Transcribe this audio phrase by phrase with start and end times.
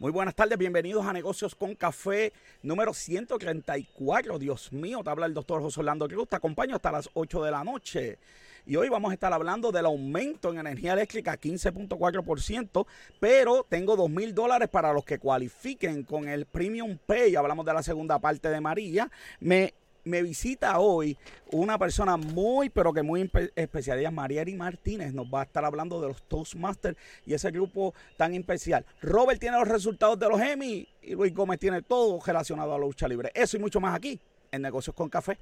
[0.00, 2.32] Muy buenas tardes, bienvenidos a Negocios con Café
[2.64, 4.40] número 134.
[4.40, 7.50] Dios mío, te habla el doctor José Orlando Cruz, te acompaño hasta las 8 de
[7.52, 8.18] la noche.
[8.66, 12.86] Y hoy vamos a estar hablando del aumento en energía eléctrica 15.4%,
[13.20, 17.36] pero tengo 2 mil dólares para los que cualifiquen con el Premium Pay.
[17.36, 19.08] Hablamos de la segunda parte de María.
[19.38, 19.74] Me
[20.04, 21.16] me visita hoy
[21.50, 23.98] una persona muy, pero que muy especial.
[23.98, 25.12] Ella es Martínez.
[25.12, 26.96] Nos va a estar hablando de los Toastmasters
[27.26, 28.84] y ese grupo tan especial.
[29.02, 32.84] Robert tiene los resultados de los Emmy y Luis Gómez tiene todo relacionado a la
[32.84, 33.30] lucha libre.
[33.34, 34.18] Eso y mucho más aquí
[34.50, 35.38] en Negocios con Café.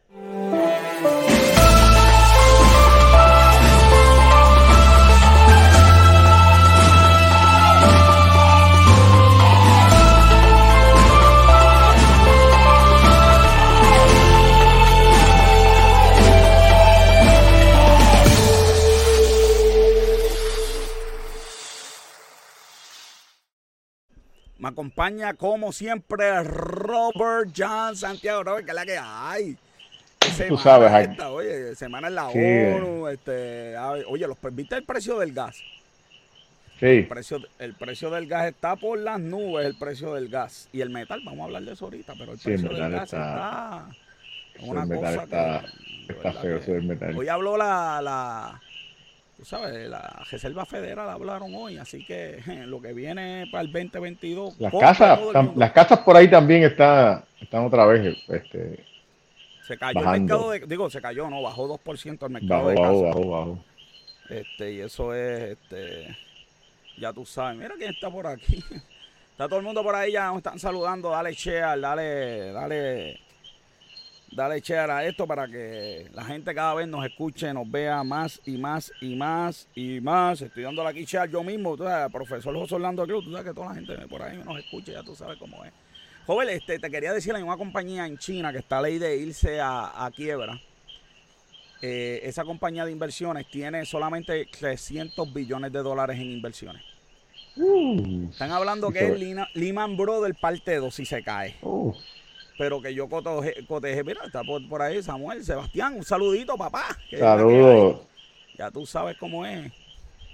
[24.72, 28.42] Acompaña como siempre Robert John Santiago.
[28.42, 29.56] Robert, que es la que hay.
[30.48, 33.76] Tú sabes, esta, oye, semana en la ONU, este,
[34.08, 35.56] oye, los, ¿viste el precio del gas?
[36.78, 36.86] Sí.
[36.86, 40.68] El precio, el precio del gas está por las nubes, el precio del gas.
[40.72, 43.86] Y el metal, vamos a hablar de eso ahorita, pero el precio del gas está,
[44.60, 45.64] una cosa está,
[46.08, 47.16] está feo eso del metal.
[47.16, 48.60] Hoy habló la, la
[49.42, 54.60] tú sabes, la Reserva Federal hablaron hoy, así que lo que viene para el 2022.
[54.60, 55.18] Las casas,
[55.56, 58.16] las casas por ahí también está, están otra vez.
[58.28, 58.84] Este,
[59.66, 63.02] se cayó el mercado de, digo, se cayó, no, bajó 2% el mercado de casas.
[63.02, 63.64] Bajó, bajó,
[64.28, 66.16] Este, y eso es, este,
[66.96, 68.62] ya tú sabes, mira quién está por aquí.
[69.32, 73.18] Está todo el mundo por ahí, ya nos están saludando, dale share, dale, dale
[74.34, 78.40] dale share a esto para que la gente cada vez nos escuche, nos vea más
[78.44, 80.40] y más y más y más.
[80.40, 83.54] Estoy dando aquí share yo mismo, tú sabes, profesor José Orlando Cruz, tú sabes que
[83.54, 85.72] toda la gente por ahí nos escuche, ya tú sabes cómo es.
[86.26, 89.16] Joven, este, te quería decir, hay una compañía en China que está a ley de
[89.16, 90.60] irse a, quiebra.
[91.80, 96.82] Eh, esa compañía de inversiones tiene solamente 300 billones de dólares en inversiones.
[97.56, 98.28] Uh.
[98.30, 101.56] Están hablando que es Lehman Brothers parte 2 si se cae.
[101.60, 101.92] Uh
[102.62, 106.96] pero que yo coteje, mira, está por, ahí Samuel, Sebastián, un saludito, papá.
[107.10, 108.02] Saludos.
[108.56, 109.72] Ya tú sabes cómo es.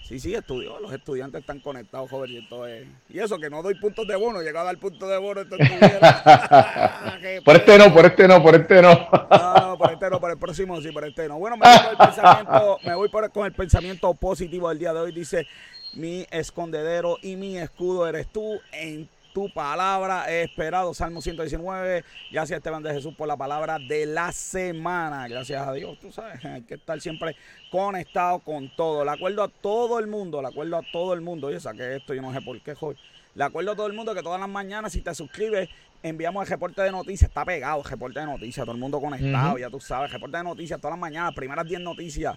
[0.02, 2.86] Sí, sí, estudió, los estudiantes están conectados, joven, y esto es...
[3.08, 5.56] Y eso, que no doy puntos de bono, llega a dar puntos de bono, esto
[7.46, 9.08] Por este no, por este no, por este no.
[9.30, 11.38] no, no, por este no, por el próximo sí, por este no.
[11.38, 15.12] Bueno, me voy, el pensamiento, me voy con el pensamiento positivo del día de hoy,
[15.12, 15.46] dice,
[15.94, 20.92] mi escondedero y mi escudo eres tú, en tu palabra he esperado.
[20.92, 22.04] Salmo 119.
[22.32, 25.28] Gracias Esteban de Jesús por la palabra de la semana.
[25.28, 25.96] Gracias a Dios.
[26.00, 27.36] Tú sabes, hay que estar siempre
[27.70, 29.04] conectado con todo.
[29.04, 30.42] Le acuerdo a todo el mundo.
[30.42, 31.46] Le acuerdo a todo el mundo.
[31.46, 32.96] Oye, saqué esto, yo no sé por qué, hoy.
[33.36, 35.68] Le acuerdo a todo el mundo que todas las mañanas, si te suscribes,
[36.02, 37.28] enviamos el reporte de noticias.
[37.28, 38.66] Está pegado el reporte de noticias.
[38.66, 40.10] Todo el mundo conectado, ya tú sabes.
[40.10, 41.32] Reporte de noticias todas las mañanas.
[41.32, 42.36] Primeras 10 noticias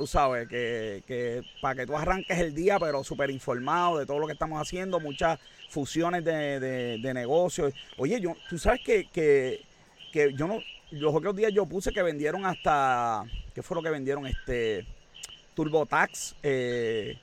[0.00, 4.18] tú sabes, que, que para que tú arranques el día, pero súper informado de todo
[4.18, 5.38] lo que estamos haciendo, muchas
[5.68, 6.58] fusiones de,
[6.98, 7.74] de, negocios.
[7.98, 9.62] Oye, yo, tú sabes que, que,
[10.10, 10.60] que yo no,
[10.90, 13.24] los otros días yo puse que vendieron hasta,
[13.54, 14.26] ¿qué fue lo que vendieron?
[14.26, 14.86] Este,
[15.54, 17.18] TurboTax, eh,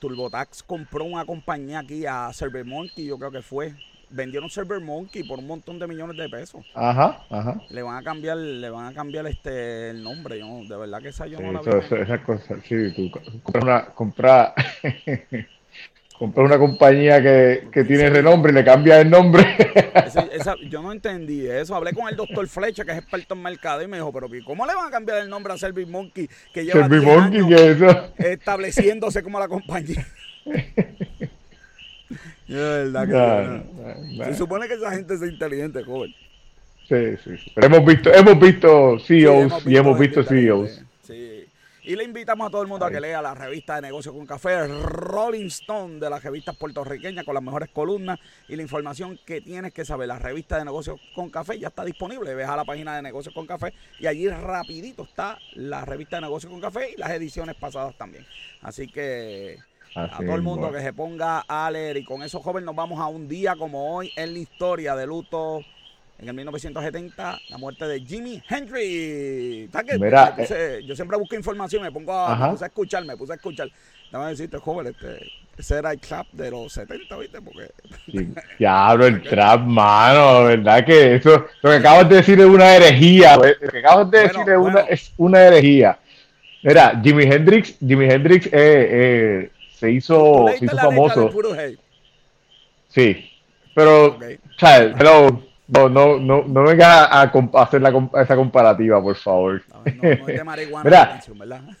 [0.00, 3.74] TurboTax compró una compañía aquí a Servermonkey, yo creo que fue,
[4.10, 6.64] vendieron Server Monkey por un montón de millones de pesos.
[6.74, 7.60] Ajá, ajá.
[7.70, 11.08] Le van a cambiar, le van a cambiar este el nombre, yo de verdad que
[11.08, 11.78] esa yo no la veo.
[11.78, 13.10] esa cosa, sí, tú
[13.42, 14.52] compras una, compras,
[16.20, 19.44] una compañía que, que tiene renombre y le cambia el nombre.
[20.68, 21.74] yo no entendí eso.
[21.74, 24.66] Hablé con el doctor Flecha, que es experto en mercado, y me dijo, pero ¿cómo
[24.66, 28.12] le van a cambiar el nombre a Server Monkey que lleva Monkey, eso?
[28.18, 30.06] estableciéndose como la compañía?
[32.54, 33.64] verdad
[34.24, 36.14] Se supone que esa gente es inteligente, joven.
[36.88, 37.52] Sí, sí, sí.
[37.54, 40.82] Pero hemos visto, hemos visto CEOs y hemos visto CEOs.
[41.02, 41.44] Sí.
[41.88, 44.26] Y le invitamos a todo el mundo a que lea la revista de Negocios con
[44.26, 49.40] Café, Rolling Stone de las revistas puertorriqueñas con las mejores columnas y la información que
[49.40, 50.08] tienes que saber.
[50.08, 52.34] La revista de Negocios con Café ya está disponible.
[52.34, 56.22] Ves a la página de Negocios con Café y allí rapidito está la revista de
[56.22, 58.26] Negocios con Café y las ediciones pasadas también.
[58.60, 59.56] Así que
[59.94, 61.98] a todo el mundo que se ponga a leer.
[61.98, 65.06] Y con eso, joven, nos vamos a un día como hoy en la historia de
[65.06, 65.60] luto.
[66.18, 68.82] En el 1970, la muerte de Jimi Hendrix.
[68.82, 73.36] Eh, yo siempre busco información, me pongo a, me puse a escuchar, me puse a
[73.36, 73.68] escuchar.
[74.10, 77.40] Déjame decirte, joven, este, ese era el trap de los 70, ¿viste?
[77.40, 77.70] Porque...
[78.58, 80.84] ya hablo el trap, mano, ¿verdad?
[80.84, 83.36] Que eso, lo que acabas de decir es una herejía.
[83.36, 85.98] Lo que acabas de decir es, una, es una herejía.
[86.62, 91.30] Mira, Jimi Hendrix, Jimi Hendrix eh, eh, se hizo, se hizo famoso.
[92.88, 93.30] Sí,
[93.74, 99.16] Pero, o sea, pero no, no, no, no venga a, hacer la, esa comparativa, por
[99.16, 99.62] favor.
[100.84, 101.20] Mira,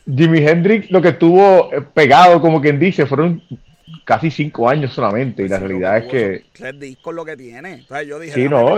[0.04, 3.42] Jimi Hendrix lo que tuvo eh, pegado, como quien dice, fueron
[4.04, 5.42] casi cinco años solamente.
[5.42, 6.44] y la realidad es que.
[6.52, 7.84] Tres discos lo que tiene.
[8.06, 8.76] yo dije, sí, no,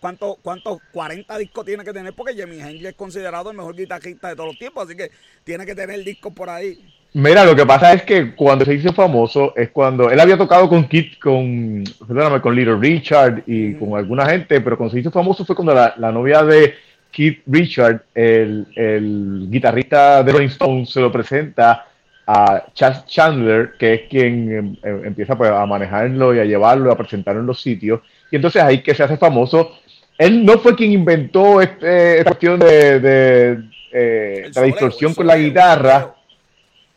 [0.00, 2.12] ¿cuántos, cuánto, 40 discos tiene que tener?
[2.14, 4.84] Porque Jimi Hendrix es considerado el mejor guitarrista de todos los tiempos.
[4.84, 5.10] Así que
[5.42, 6.78] tiene que tener discos por ahí.
[7.12, 10.68] Mira, lo que pasa es que cuando se hizo famoso es cuando él había tocado
[10.68, 15.10] con Kit, con, perdóname, con Little Richard y con alguna gente, pero cuando se hizo
[15.10, 16.74] famoso fue cuando la, novia de
[17.10, 21.84] Keith Richard, el, el, guitarrista de Rolling Stones, se lo presenta
[22.28, 26.92] a Chas Chandler, que es quien em, em, empieza pues, a manejarlo y a llevarlo,
[26.92, 28.02] a presentarlo en los sitios.
[28.30, 29.72] Y entonces ahí que se hace famoso.
[30.16, 33.58] Él no fue quien inventó este, esta cuestión de, de
[33.90, 36.14] eh, la distorsión con la guitarra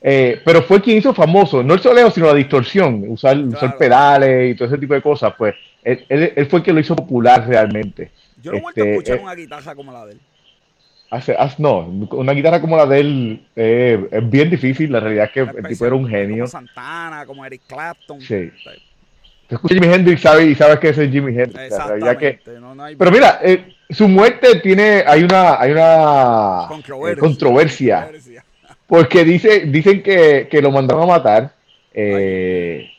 [0.06, 3.38] eh, pero fue quien hizo famoso, no el soleo, sino la distorsión, usar,
[3.78, 5.34] pedales y todo ese tipo de cosas.
[5.38, 8.12] Pues él, él, fue quien lo hizo popular realmente.
[8.42, 10.20] Yo no he vuelto a este, escuchar eh, una guitarra como la de él.
[11.10, 14.92] Hace, no, una guitarra como la de él eh, es bien difícil.
[14.92, 16.44] La realidad es que el tipo era un genio.
[16.44, 18.20] Como Santana, como Eric Clapton.
[18.20, 18.52] Sí.
[19.48, 21.78] Te escuchas Jimi Hendrix sabe, y sabes que es Jimi Hendrix.
[22.20, 22.40] Que,
[22.98, 23.40] pero mira,
[23.90, 26.68] su muerte tiene, hay una, hay una
[27.20, 28.10] controversia
[28.94, 31.52] porque dice, dicen que, lo mandaron a matar.
[31.96, 32.92] Eh,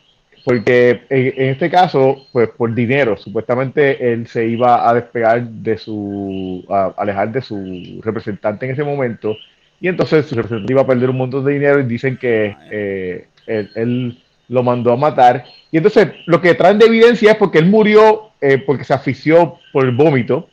[0.45, 6.65] porque en, este caso, pues por dinero, supuestamente él se iba a despegar de su,
[6.69, 9.37] a alejar de su representante en ese momento,
[9.81, 13.29] y entonces su representante iba a perder un montón de dinero y dicen que eh,
[13.47, 15.45] él, lo mandó a matar.
[15.71, 19.59] Y entonces lo que traen de evidencia es porque él murió eh, porque se asfixió
[19.73, 20.49] por el vómito.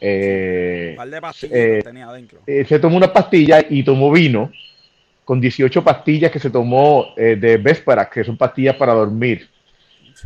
[0.00, 2.40] Eh, de pastillas tenía adentro.
[2.44, 4.50] se tomó una pastilla y tomó vino
[5.30, 9.48] con 18 pastillas que se tomó eh, de Vespera, que son pastillas para dormir.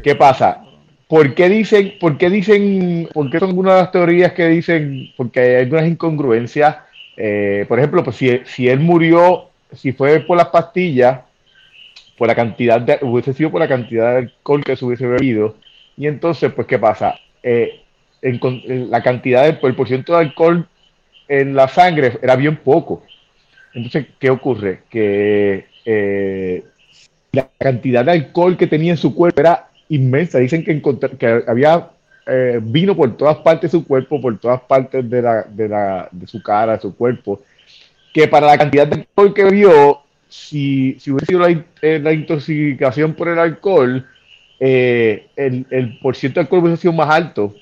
[0.02, 0.64] ¿Qué pasa?
[1.06, 5.12] ¿Por qué dicen, por qué dicen, por qué son algunas de las teorías que dicen,
[5.14, 6.78] porque hay algunas incongruencias?
[7.18, 11.20] Eh, por ejemplo, pues si, si, él murió, si fue por las pastillas,
[12.16, 15.56] por la cantidad de, hubiese sido por la cantidad de alcohol que se hubiese bebido,
[15.98, 17.16] y entonces, pues, ¿qué pasa?
[17.42, 17.82] Eh,
[18.22, 20.66] en, la cantidad, de, el porcentaje de alcohol
[21.28, 23.02] en la sangre era bien poco.
[23.74, 24.82] Entonces, ¿qué ocurre?
[24.88, 26.64] Que eh,
[27.32, 30.38] la cantidad de alcohol que tenía en su cuerpo era inmensa.
[30.38, 30.80] Dicen que,
[31.18, 31.90] que había
[32.26, 36.08] eh, vino por todas partes de su cuerpo, por todas partes de, la, de, la,
[36.10, 37.42] de su cara, de su cuerpo,
[38.12, 41.50] que para la cantidad de alcohol que vio, si, si hubiese sido la,
[41.82, 44.06] eh, intoxicación por el alcohol,
[44.60, 47.54] el, el porcentaje de alcohol hubiese sido más alto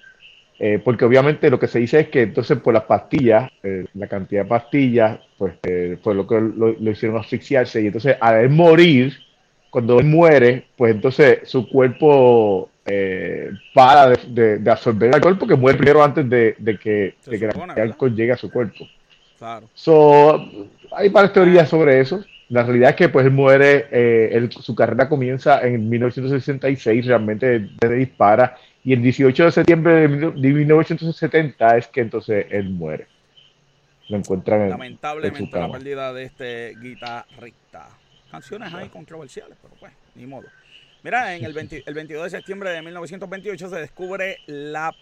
[0.58, 4.06] eh, porque obviamente lo que se dice es que entonces por las pastillas, eh, la
[4.06, 9.12] cantidad de pastillas, pues eh, fue lo que lo, hicieron asfixiarse y entonces al morir,
[9.70, 12.68] cuando él muere, pues entonces su cuerpo
[13.74, 18.36] para de, absorber el alcohol porque muere primero antes de, que, el alcohol llegue a
[18.36, 18.86] su cuerpo.
[19.38, 19.68] Claro.
[19.74, 20.48] So,
[20.94, 22.22] hay varias teorías sobre eso.
[22.50, 28.56] La realidad es que pues él muere, su carrera comienza en 1966, realmente se dispara
[28.84, 33.06] y el 18 de septiembre de 1970 es que entonces él muere.
[34.08, 37.88] Lo encuentran Lamentablemente la pérdida de este guitarrista.
[38.30, 40.48] Canciones ahí controversiales, pero pues, ni modo.
[41.02, 44.92] Mira, en el, 22 de septiembre de 1928 se descubre la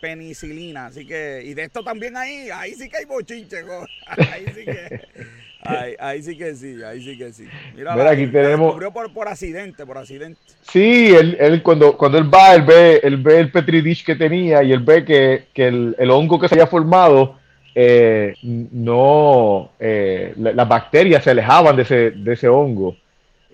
[0.00, 3.58] penicilina, así que, y de esto también ahí, ahí sí que hay bochinche,
[4.06, 5.00] ahí sí que,
[5.98, 7.44] Ahí, sí que sí, ahí sí que sí.
[7.74, 8.74] Mira, aquí tenemos.
[8.92, 10.40] Por, por accidente, por accidente.
[10.62, 14.14] Sí, él, él, cuando, cuando él va, él ve, él ve el Petri dish que
[14.14, 17.38] tenía y él ve que, que el, el, hongo que se había formado,
[17.74, 22.96] eh, no, eh, las bacterias se alejaban de ese, de ese hongo.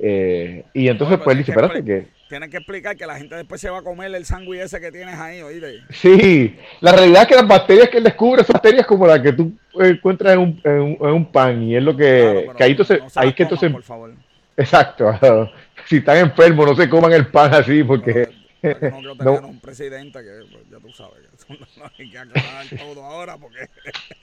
[0.05, 3.61] Eh, y entonces, pues, él dice: Espérate, que tienes que explicar que la gente después
[3.61, 5.81] se va a comer el sándwich ese que tienes ahí, oíste.
[5.91, 9.35] Sí, la realidad es que las bacterias que él descubre son bacterias como las que
[9.35, 13.35] tú encuentras en un, en un, pan y es lo que, que ahí entonces, ahí
[13.35, 14.15] que entonces, por favor.
[14.57, 15.13] Exacto,
[15.87, 18.29] si están enfermos no se coman el pan así porque...
[18.63, 19.33] no creo que no.
[19.35, 21.19] un presidente que, pues, ya tú sabes,
[21.77, 23.69] no hay que aclarar todo ahora porque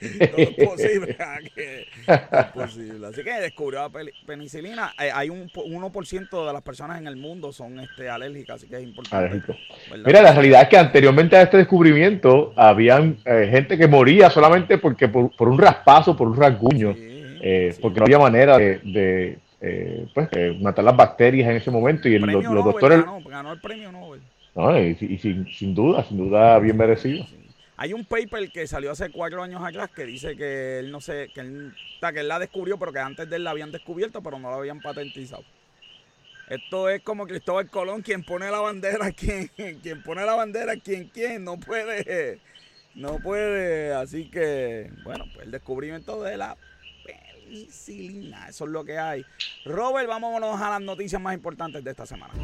[0.00, 1.16] no es posible.
[1.56, 3.06] es posible.
[3.06, 3.90] Así que descubrió la
[4.26, 4.92] penicilina.
[5.00, 8.76] Eh, hay un 1% de las personas en el mundo son este, alérgicas, así que
[8.76, 9.42] es importante.
[10.04, 14.78] Mira, la realidad es que anteriormente a este descubrimiento habían eh, gente que moría solamente
[14.78, 19.38] porque por, por un raspazo, por un rasguño, eh, porque no había manera de,
[20.14, 20.28] pues,
[20.60, 23.04] matar las bacterias en ese momento y los, doctores...
[23.26, 24.20] Ganó, el premio Nobel.
[24.54, 27.24] No, y, sin, sin, duda, sin duda bien merecido.
[27.76, 31.30] Hay un paper que salió hace cuatro años atrás que dice que él no sé,
[31.32, 34.38] que él, que él la descubrió, pero que antes de él la habían descubierto, pero
[34.38, 35.44] no la habían patentizado.
[36.50, 41.08] Esto es como Cristóbal Colón, quien pone la bandera, quien, quien pone la bandera, quien,
[41.08, 42.40] quien, no puede,
[42.96, 43.94] no puede.
[43.94, 46.56] Así que, bueno, pues el descubrimiento de la
[47.04, 49.24] penicilina, eso es lo que hay.
[49.64, 52.34] Robert, vámonos a las noticias más importantes de esta semana.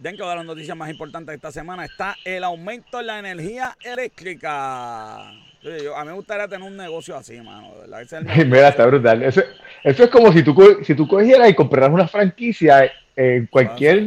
[0.00, 3.76] Dentro de las noticias más importantes de esta semana está el aumento en la energía
[3.84, 5.28] eléctrica.
[5.28, 7.74] a mí me gustaría tener un negocio así, mano.
[8.46, 9.22] Mira, está brutal.
[9.22, 9.42] Eso,
[9.84, 14.04] es como si tú, si tú cogieras y compraras una franquicia en cualquier,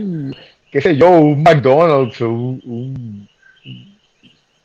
[0.71, 3.29] qué sé yo, un McDonald's o un,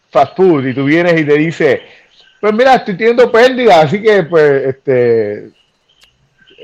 [0.08, 1.80] fast food y tú vienes y te dices,
[2.40, 5.50] pues mira, estoy teniendo pérdida, así que pues este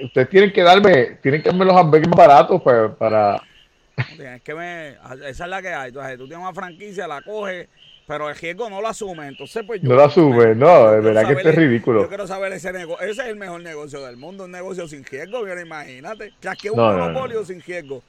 [0.03, 3.43] ustedes tienen que darme, tienen que darme los hamburgues más baratos pues, para
[4.45, 4.91] que me,
[5.29, 5.89] esa es la que hay.
[5.89, 7.69] Entonces, tú tienes una franquicia, la coges,
[8.07, 9.29] pero el riesgo no lo asume.
[9.29, 9.89] Entonces, pues yo.
[9.89, 12.03] No lo asume, no, de verdad que esto es ridículo.
[12.03, 13.07] Yo quiero saber ese negocio.
[13.07, 16.33] Ese es el mejor negocio del mundo, un negocio sin riesgo, mira, imagínate.
[16.41, 18.03] Que que un monopolio sin riesgo.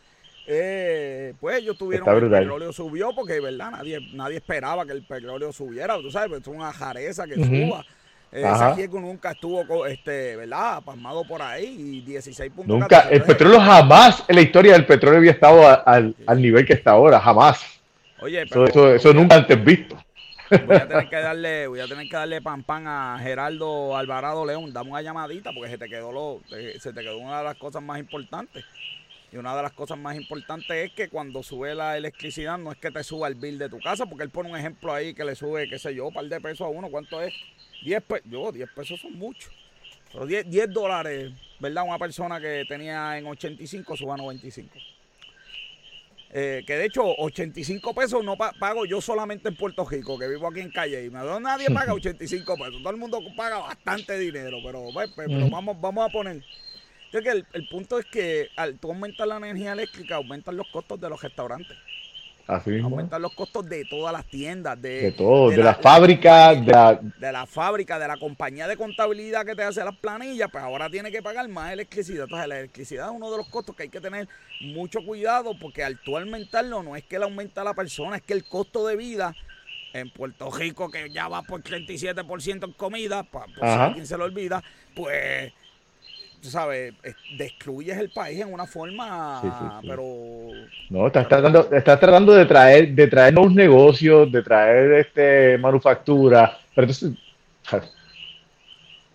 [0.48, 5.52] Eh, pues ellos tuvieron el petróleo subió porque verdad nadie nadie esperaba que el petróleo
[5.52, 7.84] subiera tú sabes pues, es una jareza que suba
[8.32, 10.82] ese riesgo nunca estuvo, este, ¿verdad?
[10.84, 12.80] Pasmado por ahí y 16 puntos.
[12.80, 16.92] Nunca, el petróleo jamás en la historia del petróleo había estado al, nivel que está
[16.92, 17.64] ahora, jamás.
[18.20, 19.98] Oye, pero, eso, nunca antes visto.
[20.50, 24.46] Voy a tener que darle, voy a tener que darle pan pan a Geraldo Alvarado
[24.46, 27.56] León, dame una llamadita porque se te quedó lo, se te quedó una de las
[27.56, 28.64] cosas más importantes.
[29.36, 32.78] Y una de las cosas más importantes es que cuando sube la electricidad no es
[32.78, 35.26] que te suba el bill de tu casa, porque él pone un ejemplo ahí que
[35.26, 37.34] le sube, qué sé yo, un par de pesos a uno, ¿cuánto es?
[37.84, 39.52] 10 pesos, yo, 10 pesos son muchos.
[40.14, 41.84] Pero 10, 10 dólares, ¿verdad?
[41.86, 44.70] Una persona que tenía en 85 suba a 95.
[46.32, 50.48] Eh, que de hecho 85 pesos no pago yo solamente en Puerto Rico, que vivo
[50.48, 54.88] aquí en Calle y nadie paga 85 pesos, todo el mundo paga bastante dinero, pero,
[54.94, 56.42] pues, pero vamos, vamos a poner
[57.22, 61.00] que el, el, punto es que al tú aumentar la energía eléctrica, aumentan los costos
[61.00, 61.78] de los restaurantes.
[62.48, 62.90] Así mismo.
[62.90, 66.94] Aumentan los costos de todas las tiendas, de, de todo, de, la, fábrica, de la,
[66.94, 70.88] de la fábrica, de la compañía de contabilidad que te hace las planillas, pues ahora
[70.88, 72.26] tiene que pagar más electricidad.
[72.26, 74.28] Entonces la electricidad es uno de los costos que hay que tener
[74.62, 78.22] mucho cuidado porque al tú aumentarlo no es que le aumenta a la persona, es
[78.22, 79.36] que el costo de vida
[79.94, 84.26] en Puerto Rico que ya va por 37% en comida, por si alguien se lo
[84.26, 84.62] olvida,
[84.94, 85.52] pues
[86.46, 86.94] tú sabes,
[87.40, 89.42] destruyes el país en una forma,
[89.82, 90.04] pero...
[90.92, 96.56] No, estás tratando, estás tratando de traer, de traer nuevos negocios, de traer este manufactura,
[96.76, 97.14] pero entonces...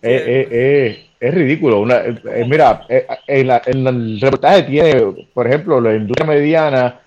[0.01, 1.85] es ridículo.
[2.47, 2.85] mira,
[3.27, 5.01] en, el reportaje tiene,
[5.33, 6.99] por ejemplo, la industria mediana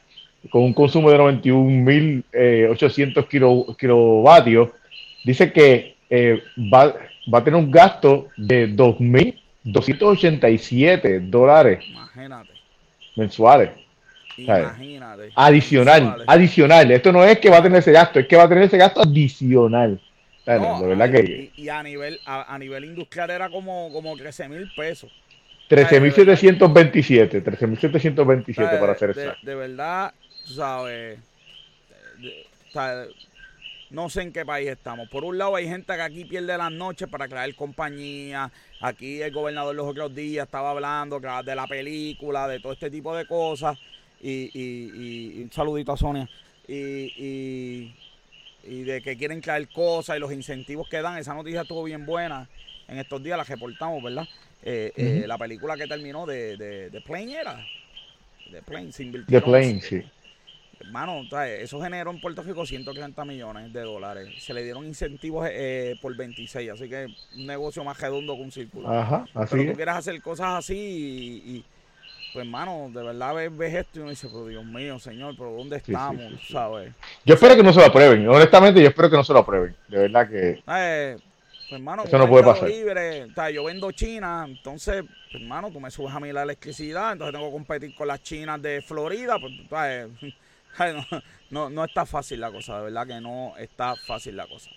[0.51, 4.71] con un consumo de 91.800 kilo, kilovatios,
[5.23, 6.95] dice que eh, va,
[7.33, 11.85] va a tener un gasto de 2.000 287 dólares
[13.17, 13.71] mensuales.
[14.37, 15.31] Imagínate.
[15.35, 16.91] Adicional, adicional.
[16.91, 18.79] Esto no es que va a tener ese gasto, es que va a tener ese
[18.79, 20.01] gasto adicional.
[21.57, 25.11] y, a nivel a, nivel industrial era como, como 13 mil pesos.
[25.71, 29.33] 13.727, 13.727 para hacer eso.
[29.43, 30.13] De, verdad,
[30.47, 31.19] tú sabes,
[33.95, 35.09] no sé en qué país estamos.
[35.09, 38.51] Por un lado hay gente que aquí pierde las noches para crear compañía.
[38.81, 43.17] Aquí el gobernador los otros días estaba hablando de la película, de todo este tipo
[43.17, 43.79] de cosas.
[44.21, 46.29] Y, y, un saludito a Sonia.
[46.67, 47.93] Y,
[48.67, 51.17] y, de que quieren crear cosas y los incentivos que dan.
[51.19, 52.49] Esa noticia estuvo bien buena.
[52.89, 54.27] En estos días la reportamos, ¿verdad?
[54.63, 57.65] Eh, eh, la película que terminó de, de, de Plane era.
[58.51, 59.39] De Plane, se invirtió.
[59.39, 60.03] De Plane, sí
[60.91, 64.29] Mano, eso generó en Puerto Rico 130 millones de dólares.
[64.39, 68.53] Se le dieron incentivos eh, por 26, así que un negocio más redondo que un
[68.53, 68.89] círculo.
[68.89, 71.65] Ajá, así Pero tú quieres hacer cosas así y,
[72.33, 75.77] pues, mano, de verdad ves, esto y uno dice, pero Dios mío, señor, pero ¿dónde
[75.77, 76.33] estamos?
[76.51, 76.93] ¿Sabes?
[77.25, 78.29] Yo espero que no se lo aprueben.
[78.29, 79.77] Honestamente, yo espero que no se lo aprueben.
[79.89, 80.63] De verdad que...
[80.67, 82.69] Eh, pues, hermano, eso no puede pasar.
[82.69, 86.43] Libre, o sea, yo vendo China, entonces, pues, hermano, tú me subes a mí la
[86.43, 90.09] electricidad, entonces tengo que competir con las chinas de Florida, pues, ¿sabes?
[91.51, 94.71] No, no, está fácil la cosa, de verdad que no está fácil la cosa.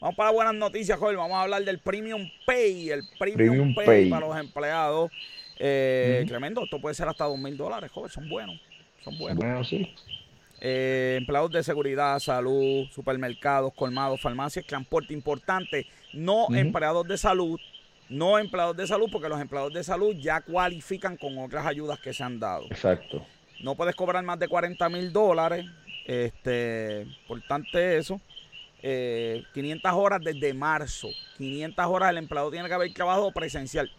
[0.00, 1.16] Vamos para buenas noticias, joven.
[1.16, 5.12] Vamos a hablar del Premium Pay, el Premium, Pay, para los empleados.
[5.58, 8.10] Eh, Tremendo, esto puede ser hasta dos mil dólares, joven.
[8.10, 8.60] Son buenos,
[9.04, 9.72] son buenos.
[10.64, 15.86] Eh, empleados de seguridad, salud, supermercados, colmados, farmacias, transporte importante.
[16.12, 17.60] No empleados de salud,
[18.08, 22.12] no empleados de salud, porque los empleados de salud ya cualifican con otras ayudas que
[22.12, 22.66] se han dado.
[22.70, 23.24] Exacto.
[23.62, 25.64] No puedes cobrar más de 40 mil dólares
[26.06, 28.20] Este, importante eso.
[28.82, 31.08] 500 eh, horas desde marzo.
[31.38, 33.90] 500 horas el empleado tiene que haber trabajado presencial.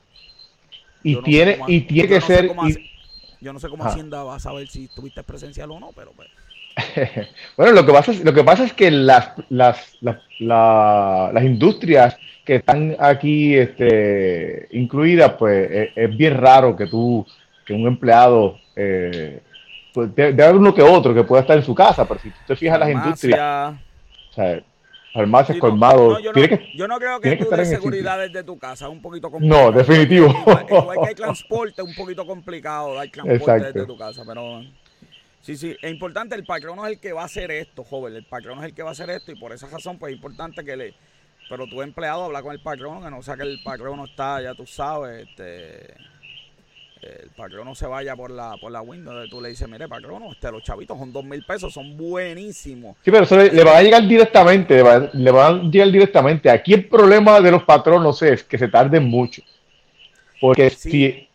[1.03, 2.51] Y tiene, y tiene que ser.
[3.41, 6.11] yo no sé cómo Hacienda va a saber si tuviste presencial o no, pero.
[6.11, 6.29] Pues.
[7.57, 12.55] bueno, lo que pasa es, lo que pasa es que las, las, las industrias que
[12.55, 17.25] están aquí este, incluidas, pues es, bien raro que tú,
[17.65, 19.41] que un empleado, eh,
[19.93, 22.37] pues, de, haber uno que otro que pueda estar en su casa, pero si tú
[22.47, 23.73] te fijas en las industrias,
[24.31, 24.63] o sea,
[25.13, 26.31] farmacias, colmados, yo,
[26.87, 29.71] no, creo que tú de seguridad desde tu casa, es un poquito complicado.
[29.71, 30.27] No, definitivo.
[30.27, 34.61] Igual, que hay transporte, es un poquito complicado dar transporte desde tu casa, pero...
[35.41, 38.23] Sí, sí, es importante, el patrón es el que va a hacer esto, joven, el
[38.23, 40.63] patrón es el que va a hacer esto y por esa razón pues es importante
[40.63, 40.93] que le,
[41.49, 44.41] pero tu empleado habla con el patrón, que no sea que el patrón no está,
[44.41, 45.93] ya tú sabes, este,
[47.03, 50.23] el patrón no se vaya por la por la window, tú le dices, mire patrón,
[50.31, 52.95] este, los chavitos son dos mil pesos, son buenísimos.
[53.03, 56.49] Sí, pero eso le, va a llegar directamente, le va, a llegar directamente.
[56.49, 59.41] Aquí el problema de los patronos es que se tarden mucho.
[60.39, 61.27] Porque si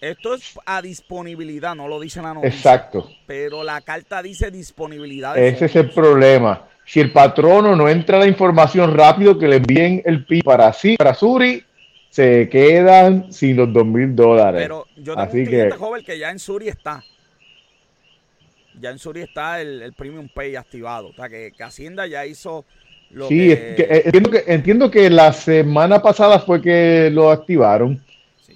[0.00, 2.56] esto es a disponibilidad, no lo dice la noticia.
[2.56, 3.10] Exacto.
[3.26, 5.36] Pero la carta dice disponibilidad.
[5.36, 6.68] Ese es el problema.
[6.84, 10.96] Si el patrono no entra la información rápido que le envíen el PI para sí,
[10.96, 11.64] para Suri,
[12.16, 14.62] se quedan sin los dos mil dólares.
[14.62, 15.76] Pero yo tengo Así un cliente que...
[15.76, 17.04] joven que ya en Suri está.
[18.80, 21.08] Ya en Suri está el, Premium Pay activado.
[21.08, 22.64] O sea, que, Hacienda ya hizo
[23.10, 28.02] lo sí, eh, entiendo, que, entiendo que la semana pasada fue que lo activaron.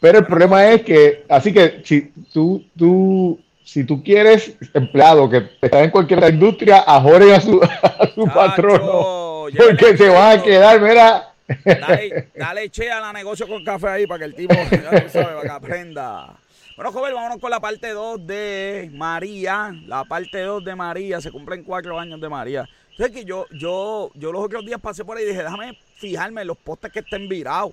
[0.01, 5.51] Pero el problema es que, así que si tú, tú, si tú quieres empleado que
[5.61, 9.49] está en cualquier industria, ajoren a su, a su patrono.
[9.55, 11.30] Porque se van a quedar, mira.
[11.65, 15.35] Dale, dale che a la negocio con café ahí para que el tipo ya sabe,
[15.35, 16.37] para que aprenda.
[16.77, 19.75] Bueno, joven, vámonos con la parte 2 de María.
[19.87, 21.21] La parte 2 de María.
[21.21, 22.69] Se cumplen cuatro años de María.
[22.93, 26.43] Entonces que yo, yo, yo los otros días pasé por ahí y dije, déjame fijarme
[26.43, 27.73] en los postes que estén virados.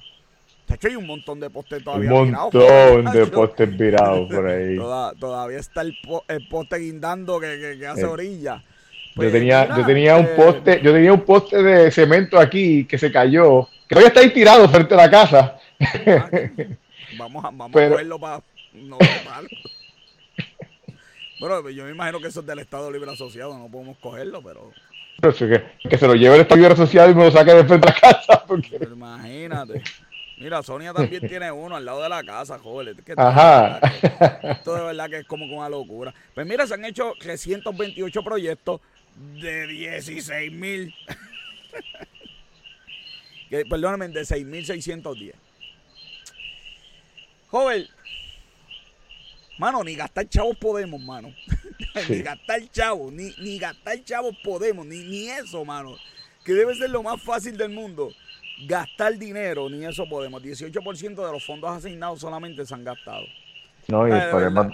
[0.67, 4.75] De hecho, hay un montón de postes todavía Un montón de postes virados por ahí.
[5.19, 5.97] todavía está el,
[6.49, 8.63] poste guindando que, hace eh, orilla.
[9.17, 12.85] Yo pues, tenía, yo tenía un eh, poste, yo tenía un poste de cemento aquí
[12.85, 15.59] que se cayó, que todavía está ahí tirado frente a la casa.
[17.17, 18.99] Vamos a, vamos a cogerlo para no
[21.39, 24.71] Bueno, yo me imagino que eso es del Estado Libre Asociado, no podemos cogerlo, pero.
[25.89, 27.91] que, se lo lleve el Estado Libre Asociado y me lo saque de frente a
[27.91, 28.43] la casa.
[28.45, 28.77] Porque...
[28.91, 29.81] imagínate.
[30.37, 32.95] Mira, Sonia también tiene uno al lado de la casa, joven.
[33.17, 33.79] Ajá.
[34.43, 36.13] Esto de verdad que es como una locura.
[36.35, 38.81] Pues mira, se han hecho 328 proyectos
[39.17, 40.93] de 16 mil.
[43.69, 45.33] Perdóname, de 6.610.
[47.49, 47.87] Joven,
[49.57, 51.33] mano, ni gastar chavos podemos, mano.
[52.09, 55.97] ni gastar chavos, ni, ni gastar chavos podemos, ni, ni eso, mano.
[56.43, 58.11] Que debe ser lo más fácil del mundo
[58.65, 60.41] gastar dinero, ni eso podemos.
[60.41, 63.25] 18% de los fondos asignados solamente se han gastado.
[63.87, 64.71] No, y el problema...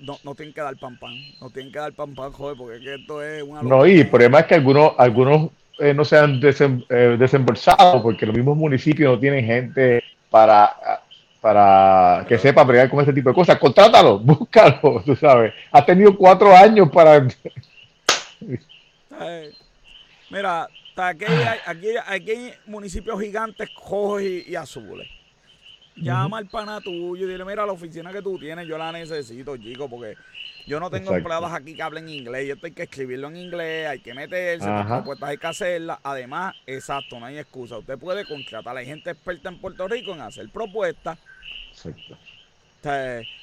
[0.00, 2.94] No, no, tienen que dar pan pan, no tienen que dar pan pan, joder, porque
[2.94, 3.62] esto es una...
[3.62, 8.26] No, y el problema es que algunos, algunos eh, no se han eh, desembolsado porque
[8.26, 10.74] los mismos municipios no tienen gente para,
[11.40, 13.58] para que sepa bregar con este tipo de cosas.
[13.58, 15.52] Contrátalo, búscalo, tú sabes.
[15.70, 17.26] Ha tenido cuatro años para...
[20.30, 25.08] Mira, Aquí hay, aquí, hay municipios gigantes rojos y, azules.
[25.96, 29.56] Llama al pana tuyo y dile, mira, la oficina que tú tienes, yo la necesito,
[29.56, 30.16] chico, porque
[30.66, 32.48] yo no tengo empleados aquí que hablen inglés.
[32.48, 35.98] Yo tengo que escribirlo en inglés, hay que meterse, propuestas hay que hacerlas.
[36.02, 37.78] Además, exacto, no hay excusa.
[37.78, 41.18] Usted puede contratar a gente experta en Puerto Rico en hacer propuestas.
[41.70, 42.16] Exacto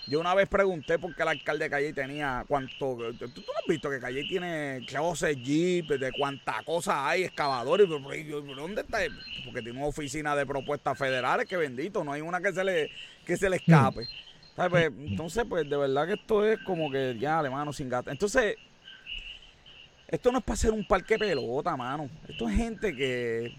[0.08, 2.98] yo una vez pregunté por qué el alcalde de Calle tenía cuánto.
[3.14, 7.88] ¿Tú, no has visto que Calle tiene 12 jeep, de cuántas cosas hay, excavadores?
[7.88, 9.00] ¿Dónde está?
[9.46, 12.92] Porque tiene una oficina de propuestas federales que bendito, no hay una que se le,
[13.26, 14.08] que se le escape.
[14.56, 18.12] Pues, entonces, pues de verdad que esto es como que ya, mano, sin gata.
[18.12, 18.58] Entonces,
[20.08, 22.10] esto no es para hacer un parque pelota, mano.
[22.28, 23.56] Esto es gente que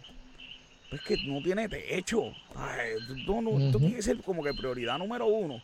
[0.90, 2.32] pues que no tiene techo.
[2.56, 5.62] Ay, esto, tiene que ser como que prioridad número uno.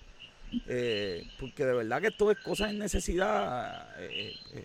[0.68, 4.64] Eh, porque de verdad que esto es cosas en necesidad eh, eh,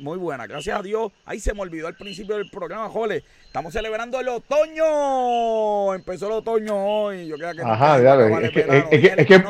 [0.00, 0.46] muy buena.
[0.46, 1.12] Gracias a Dios.
[1.24, 3.24] Ahí se me olvidó al principio del programa, jole.
[3.46, 5.94] Estamos celebrando el otoño.
[5.94, 7.26] Empezó el otoño hoy.
[7.26, 8.38] Yo creo que Ajá, claro.
[8.38, 9.44] es, que, es, que, es que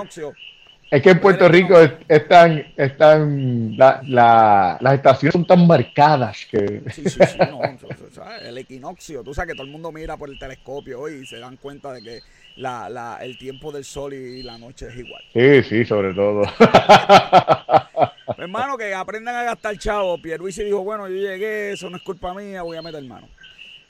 [0.90, 6.82] en Puerto Rico están, están la, las estaciones son tan marcadas que...
[6.92, 7.60] Sí, sí, sí, no,
[8.42, 11.38] el equinoccio, tú sabes que todo el mundo mira por el telescopio hoy y se
[11.38, 12.20] dan cuenta de que
[12.56, 15.22] la, la, el tiempo del sol y la noche es igual.
[15.32, 16.42] Sí, sí, sobre todo.
[18.38, 20.20] Hermano, que aprendan a gastar chavo.
[20.20, 23.28] Pierluisi dijo, bueno, yo llegué, eso no es culpa mía, voy a meter mano.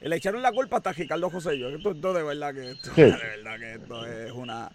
[0.00, 1.68] Le echaron la culpa hasta Ricardo José yo.
[1.68, 4.70] Esto, de verdad que esto, de verdad que esto es una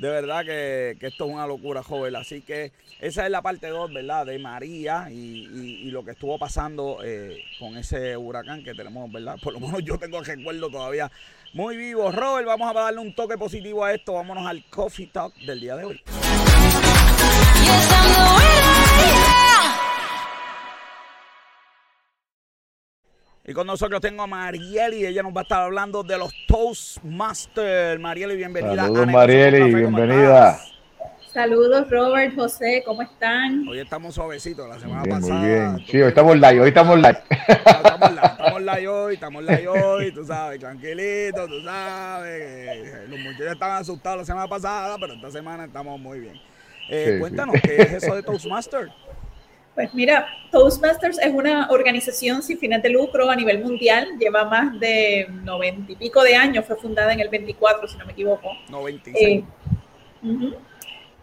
[0.00, 2.16] de verdad que, esto es una locura, joven.
[2.16, 4.24] Así que esa es la parte 2, ¿verdad?
[4.24, 9.36] De María y, lo que estuvo pasando eh, con ese huracán que tenemos, ¿verdad?
[9.42, 11.10] Por lo menos yo tengo el recuerdo todavía
[11.52, 12.10] muy vivo.
[12.10, 14.14] Robert, vamos a darle un toque positivo a esto.
[14.14, 16.02] Vámonos al Coffee Talk del día de hoy.
[23.46, 27.98] Y con nosotros tengo a Marieli, ella nos va a estar hablando de los Toastmasters.
[27.98, 28.82] Marieli, bienvenida.
[28.82, 30.60] Saludos, Marieli, bienvenida.
[31.32, 33.66] Saludos, Robert, José, ¿cómo están?
[33.66, 35.38] Hoy estamos suavecitos, la semana pasada.
[35.38, 35.78] Muy bien.
[35.86, 37.18] Sí, hoy estamos live, hoy estamos live.
[37.48, 43.08] estamos live, estamos live hoy, estamos live hoy, tú sabes, tranquilito, tú sabes.
[43.08, 46.38] Los muchachos estaban asustados la semana pasada, pero esta semana estamos muy bien.
[46.90, 48.92] Eh, cuéntanos, ¿qué es eso de Toastmasters?
[49.74, 54.78] Pues mira, Toastmasters es una organización sin fines de lucro a nivel mundial, lleva más
[54.80, 58.50] de noventa y pico de años, fue fundada en el 24, si no me equivoco.
[58.68, 59.44] 96.
[60.22, 60.54] Eh,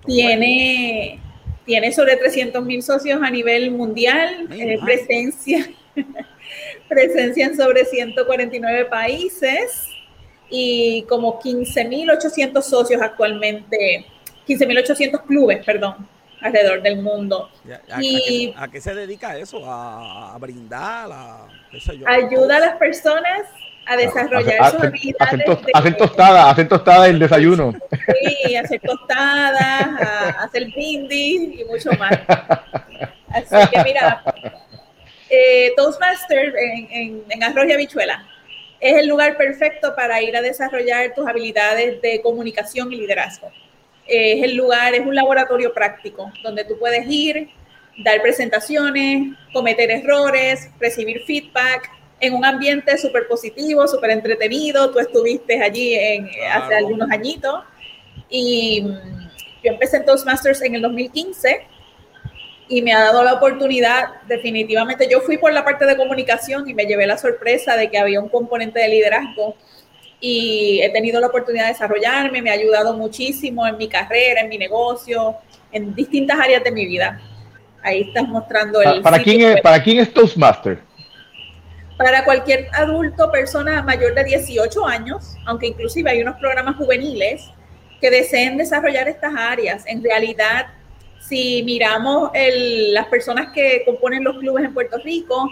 [0.06, 1.20] tiene,
[1.66, 5.70] tiene sobre 300 mil socios a nivel mundial, eh, presencia,
[6.88, 9.88] presencia en sobre 149 países
[10.50, 14.06] y como 15.800 socios actualmente,
[14.48, 17.50] 15.800 clubes, perdón alrededor del mundo.
[17.92, 19.62] ¿A, y, a, qué, se dedica eso?
[19.66, 21.10] ¿A, brindar?
[21.12, 21.48] A,
[22.06, 23.44] ayuda a las personas
[23.86, 25.46] a desarrollar sus habilidades.
[25.74, 27.74] Hacen, tostadas, hacen tostadas el desayuno.
[27.92, 32.20] Sí, hacer tostadas, hacer brindis y mucho más.
[33.30, 34.24] Así que mira,
[35.30, 38.26] eh, Toastmaster en, en, en Arroz y Habichuela
[38.80, 43.52] es el lugar perfecto para ir a desarrollar tus habilidades de comunicación y liderazgo
[44.08, 47.50] es el lugar, es un laboratorio práctico donde tú puedes ir,
[48.04, 54.92] dar presentaciones, cometer errores, recibir feedback en un ambiente súper positivo, súper entretenido.
[54.92, 57.64] Tú estuviste allí en, hace algunos añitos.
[58.30, 59.30] Y mm,
[59.64, 61.68] yo empecé en Toastmasters en el 2015
[62.70, 66.74] y me ha dado la oportunidad, definitivamente, yo fui por la parte de comunicación y
[66.74, 69.56] me llevé la sorpresa de que había un componente de liderazgo
[70.20, 74.50] y he tenido la oportunidad de desarrollarme, me ha ayudado muchísimo en mi carrera, en
[74.50, 75.36] mi negocio,
[75.72, 77.22] en distintas áreas de mi vida.
[77.84, 79.02] Ahí estás mostrando el...
[79.02, 80.80] ¿Para, quién es, ¿para quién es Toastmaster?
[81.98, 87.50] Para cualquier adulto, persona mayor de 18 años, aunque inclusive hay unos programas juveniles
[88.02, 89.84] que deseen desarrollar estas áreas.
[89.88, 90.68] En realidad,
[91.20, 95.50] si miramos las personas que componen los clubes en Puerto Rico,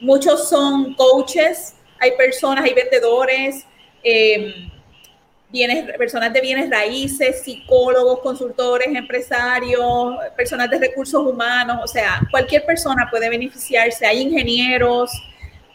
[0.00, 3.66] muchos son coaches, hay personas, hay vendedores,
[4.02, 4.70] eh,
[5.96, 13.08] personas de bienes raíces, psicólogos, consultores, empresarios, personas de recursos humanos, o sea, cualquier persona
[13.10, 15.10] puede beneficiarse, hay ingenieros,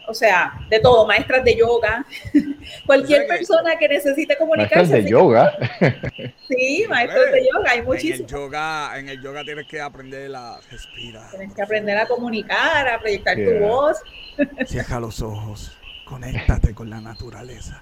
[0.07, 2.05] o sea, de todo, maestras de yoga,
[2.85, 4.75] cualquier persona que necesite comunicarse.
[4.75, 5.53] Maestras de yoga.
[6.47, 8.19] Sí, maestros de yoga, hay muchísimos.
[8.19, 11.31] En el yoga, en el yoga tienes que aprender a respirar.
[11.31, 13.97] Tienes que aprender a comunicar, a proyectar tu voz.
[14.67, 17.81] Cierra los ojos, conéctate con la naturaleza.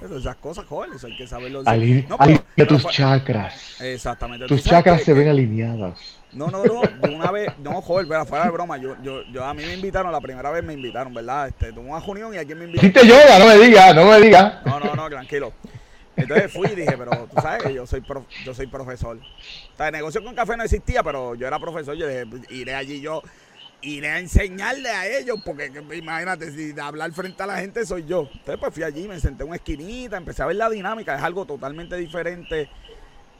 [0.00, 1.62] Pero esas cosas, jóvenes, hay que saberlo.
[1.66, 2.06] Ali,
[2.68, 3.80] tus chakras.
[3.80, 4.46] Exactamente.
[4.46, 6.16] Tus chakras se ven alineadas.
[6.32, 9.42] No, no, no, de una vez, no, joder, pero fuera de broma, yo, yo, yo,
[9.42, 11.48] a mí me invitaron, la primera vez me invitaron, ¿verdad?
[11.48, 12.90] Este, tuve una reunión y aquí me invitaron.
[12.90, 14.54] Hiciste yoga, no me digas, no me digas.
[14.66, 15.52] No, no, no, tranquilo.
[16.14, 18.02] Entonces fui y dije, pero tú sabes que yo soy,
[18.44, 19.16] yo soy profesor.
[19.16, 22.74] O sea, el negocio con café no existía, pero yo era profesor, yo dije, iré
[22.74, 23.22] allí yo
[23.86, 28.04] iré a enseñarle a ellos, porque imagínate, si de hablar frente a la gente soy
[28.04, 28.22] yo.
[28.22, 31.22] Entonces, pues fui allí, me senté en una esquinita, empecé a ver la dinámica, es
[31.22, 32.68] algo totalmente diferente.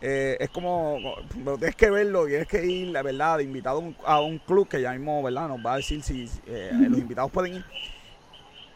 [0.00, 0.98] Eh, es como,
[1.32, 4.80] pero tienes que verlo, tienes que ir, la verdad, de invitado a un, club que
[4.80, 5.48] ya mismo, ¿verdad?
[5.48, 7.64] Nos va a decir si eh, los invitados pueden ir.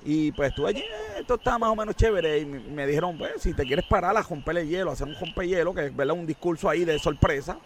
[0.03, 0.85] Y pues estuve allí,
[1.19, 2.39] esto está más o menos chévere.
[2.39, 5.47] Y me, dijeron, pues, si te quieres parar a romper el hielo, hacer un romper
[5.47, 6.17] hielo, que es ¿verdad?
[6.17, 7.59] un discurso ahí de sorpresa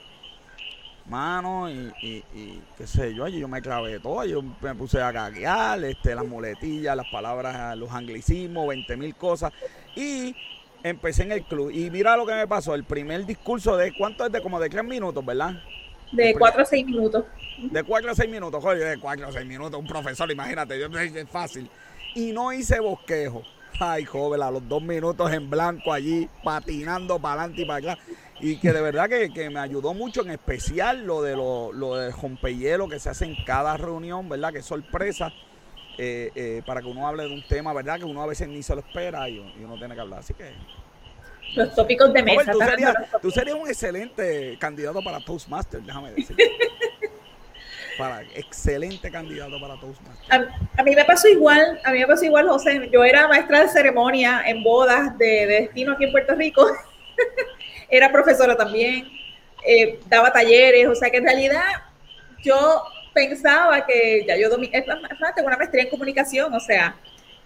[1.07, 5.13] mano y, y, qué sé yo, allí yo me clavé todo, yo me puse a
[5.13, 9.53] caguear, este, las muletillas, las palabras, los anglicismos, 20 mil cosas
[9.95, 10.35] y
[10.83, 14.25] empecé en el club y mira lo que me pasó, el primer discurso de, ¿cuánto
[14.25, 14.33] es?
[14.33, 15.55] De como de 3 minutos, ¿verdad?
[16.13, 17.25] De 4 a 6 minutos.
[17.59, 20.87] De 4 a 6 minutos, joder, de 4 a 6 minutos, un profesor, imagínate, yo
[20.87, 21.69] es fácil.
[22.15, 23.43] Y no hice bosquejo.
[23.81, 28.03] Ay, joven, a los dos minutos en blanco allí, patinando para adelante y para acá
[28.45, 32.11] y que de verdad que, me ayudó mucho, en especial lo de lo, lo de
[32.11, 34.53] rompehielo que se hace en cada reunión, ¿verdad?
[34.53, 35.33] Que es sorpresa
[35.97, 37.99] eh, eh, para que uno hable de un tema, ¿verdad?
[37.99, 40.19] Que uno a veces ni se lo espera y, uno tiene que hablar.
[40.19, 40.53] Así que.
[41.55, 42.53] Los tópicos de mesa.
[43.23, 46.37] tú, serías, un excelente candidato para Toastmaster, déjame decir.
[47.99, 50.31] para excelente candidato para Toastmasters.
[50.31, 52.91] A, a, mí me pasó igual, a mí me pasó igual, José.
[52.93, 56.67] Yo era maestra de ceremonia en bodas de, de destino aquí en Puerto Rico.
[57.97, 59.09] era profesora también,
[59.67, 61.63] eh, daba talleres, o sea que en realidad
[62.43, 66.97] yo pensaba que ya yo tengo una maestría en comunicación, o sea,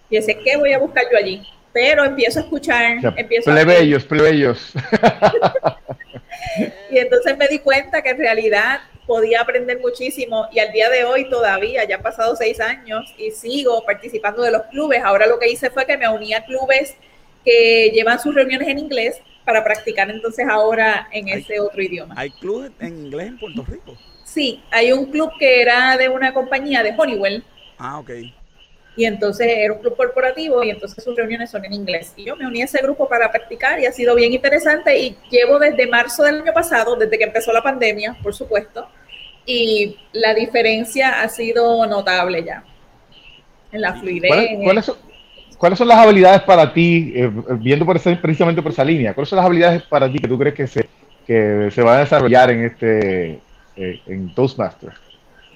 [0.09, 1.41] y sé ¿qué voy a buscar yo allí?
[1.71, 4.73] Pero empiezo a escuchar, empiezo plebeyos, plebeyos.
[6.91, 11.03] y entonces me di cuenta que en realidad podía aprender muchísimo y al día de
[11.03, 15.01] hoy todavía, ya han pasado seis años y sigo participando de los clubes.
[15.03, 16.95] Ahora lo que hice fue que me uní a clubes
[17.45, 22.13] que llevan sus reuniones en inglés para practicar entonces ahora en ese otro idioma.
[22.15, 23.97] ¿Hay clubes en inglés en Puerto Rico?
[24.23, 27.43] Sí, hay un club que era de una compañía de Honeywell.
[27.79, 28.11] Ah, ok.
[28.95, 32.13] Y entonces era un club corporativo y entonces sus reuniones son en inglés.
[32.15, 35.17] Y yo me uní a ese grupo para practicar y ha sido bien interesante y
[35.31, 38.87] llevo desde marzo del año pasado, desde que empezó la pandemia, por supuesto,
[39.47, 42.63] y la diferencia ha sido notable ya
[43.71, 44.31] en la fluidez.
[45.59, 49.27] ¿Cuáles son las habilidades para ti, eh, viendo por ese, precisamente por esa línea, cuáles
[49.27, 50.87] son las habilidades para ti que tú crees que se,
[51.27, 53.41] que se van a desarrollar en este
[53.75, 54.95] eh, en Toastmasters?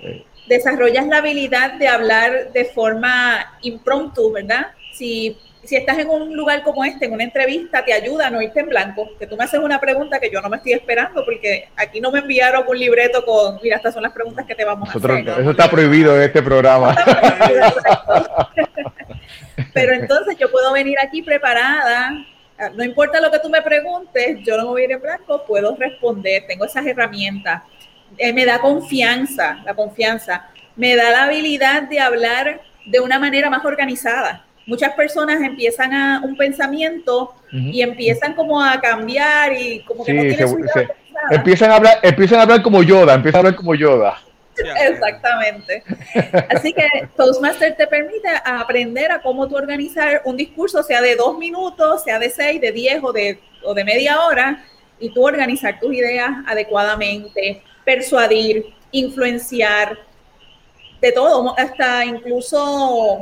[0.01, 0.25] Eh.
[0.49, 4.67] Desarrollas la habilidad de hablar de forma impromptu, ¿verdad?
[4.91, 8.41] Si, si estás en un lugar como este, en una entrevista, te ayuda a no
[8.41, 11.23] irte en blanco, que tú me haces una pregunta que yo no me estoy esperando,
[11.23, 14.65] porque aquí no me enviaron un libreto con, mira, estas son las preguntas que te
[14.65, 15.27] vamos a hacer.
[15.39, 16.95] Eso está prohibido en este programa.
[19.73, 22.11] Pero entonces yo puedo venir aquí preparada,
[22.75, 25.45] no importa lo que tú me preguntes, yo no me voy a ir en blanco,
[25.45, 27.63] puedo responder, tengo esas herramientas.
[28.17, 33.49] Eh, me da confianza, la confianza, me da la habilidad de hablar de una manera
[33.49, 34.45] más organizada.
[34.65, 40.21] Muchas personas empiezan a un pensamiento y empiezan como a cambiar y como que no
[40.21, 40.57] tienen su
[41.29, 44.19] empiezan a hablar, empiezan a hablar como Yoda, empiezan a hablar como Yoda.
[44.55, 45.83] Exactamente.
[46.49, 51.37] Así que Toastmaster te permite aprender a cómo tú organizar un discurso, sea de dos
[51.37, 54.63] minutos, sea de seis, de diez o de, o de media hora,
[54.99, 59.97] y tú organizar tus ideas adecuadamente, persuadir, influenciar,
[61.01, 63.19] de todo, hasta incluso,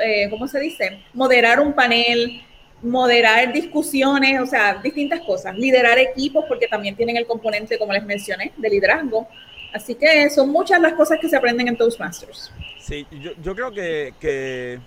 [0.00, 1.02] eh, ¿cómo se dice?
[1.12, 2.42] Moderar un panel,
[2.82, 8.04] moderar discusiones, o sea, distintas cosas, liderar equipos, porque también tienen el componente, como les
[8.04, 9.28] mencioné, de liderazgo.
[9.72, 12.52] Así que son muchas las cosas que se aprenden en Toastmasters.
[12.78, 13.06] Sí,
[13.42, 14.78] yo, creo que,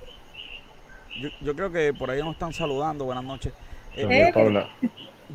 [1.41, 3.03] yo, creo que por ahí nos están saludando.
[3.05, 3.51] Buenas noches.
[3.95, 4.31] Eh,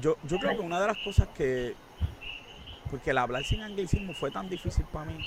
[0.00, 1.74] yo, yo creo que una de las cosas que,
[2.90, 5.18] porque el hablar sin anglicismo fue tan difícil para mí,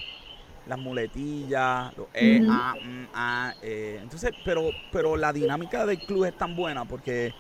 [0.68, 2.74] las muletillas, los e, a,
[3.14, 7.34] a, eh, entonces, pero, pero la dinámica del club es tan buena porque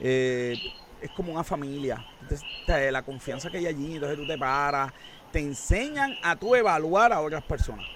[0.00, 0.56] eh,
[1.00, 2.04] es como una familia.
[2.20, 2.46] Entonces,
[2.92, 4.92] la confianza que hay allí, entonces tú te paras
[5.32, 7.86] te enseñan a tú evaluar a otras personas.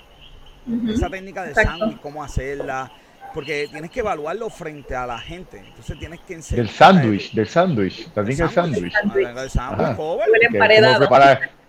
[0.89, 2.91] Esa técnica de sándwich, cómo hacerla,
[3.35, 5.59] porque tienes que evaluarlo frente a la gente.
[5.59, 6.67] Entonces tienes que enseñar.
[6.67, 8.93] Del sándwich, del sándwich, técnica del sándwich.
[8.93, 9.89] Del sándwich,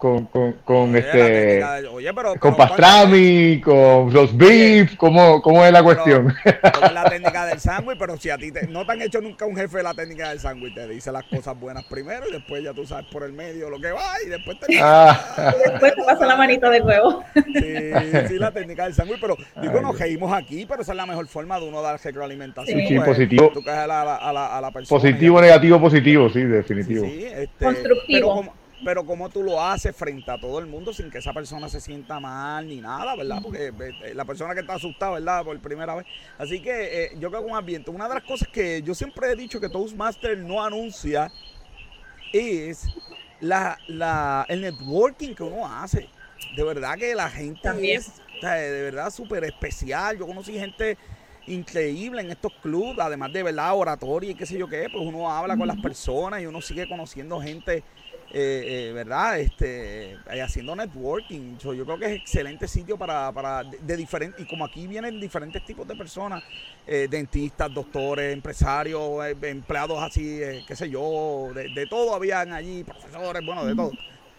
[0.03, 1.63] con, con, con este
[2.37, 6.35] con pastrami, con los beef, ¿cómo, ¿cómo, es la cuestión?
[6.43, 9.55] es la técnica del sándwich, pero si a ti no te han hecho nunca un
[9.55, 12.73] jefe de la técnica del sándwich, te dice las cosas buenas primero y después ya
[12.73, 15.53] tú sabes por el medio lo que va y después te, ah.
[15.65, 17.23] después te pasa la manita de nuevo.
[17.33, 21.05] Sí, sí, la técnica del sándwich, pero digo, nos reímos aquí, pero esa es la
[21.05, 22.77] mejor forma de uno dar retroalimentación.
[22.77, 23.51] Sí, sí pues, positivo.
[23.53, 27.05] Tú a la, a la, persona positivo, negativo, positivo, sí, definitivo.
[27.05, 28.62] Sí, este, Constructivo pero
[29.05, 32.19] cómo tú lo haces frente a todo el mundo sin que esa persona se sienta
[32.19, 33.39] mal ni nada, ¿verdad?
[33.41, 35.43] Porque eh, la persona que está asustada, ¿verdad?
[35.43, 36.05] Por primera vez.
[36.37, 39.31] Así que eh, yo creo que un ambiente, una de las cosas que yo siempre
[39.31, 41.31] he dicho que Toastmaster no anuncia
[42.33, 42.87] es
[43.39, 46.09] la, la, el networking que uno hace.
[46.55, 47.99] De verdad que la gente También.
[47.99, 50.17] es de verdad súper especial.
[50.17, 50.97] Yo conocí gente
[51.47, 55.29] increíble en estos clubes, además de verdad oratoria y qué sé yo qué, pues uno
[55.29, 57.83] habla con las personas y uno sigue conociendo gente
[58.35, 59.39] eh, eh, ¿verdad?
[59.39, 61.55] Este, eh, haciendo networking.
[61.59, 65.63] yo creo que es excelente sitio para, para de, diferentes, y como aquí vienen diferentes
[65.63, 66.43] tipos de personas,
[66.83, 73.75] dentistas, doctores, empresarios, empleados así, qué sé yo, de, todo habían allí, profesores, bueno, de
[73.75, 73.91] todo.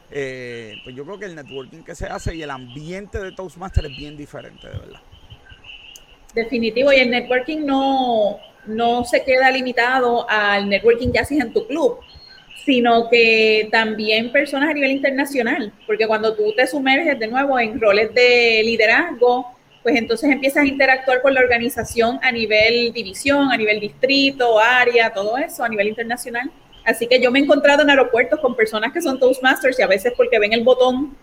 [0.09, 3.96] pues yo creo que el networking que se hace y el ambiente de Toastmaster es
[3.96, 5.00] bien diferente, de verdad.
[6.35, 11.64] Definitivo, y el networking no, no se queda limitado al networking que haces en tu
[11.68, 12.00] club
[12.64, 17.80] sino que también personas a nivel internacional, porque cuando tú te sumerges de nuevo en
[17.80, 23.56] roles de liderazgo, pues entonces empiezas a interactuar con la organización a nivel división, a
[23.56, 26.50] nivel distrito, área, todo eso, a nivel internacional.
[26.86, 29.86] Así que yo me he encontrado en aeropuertos con personas que son Toastmasters y a
[29.86, 31.16] veces porque ven el botón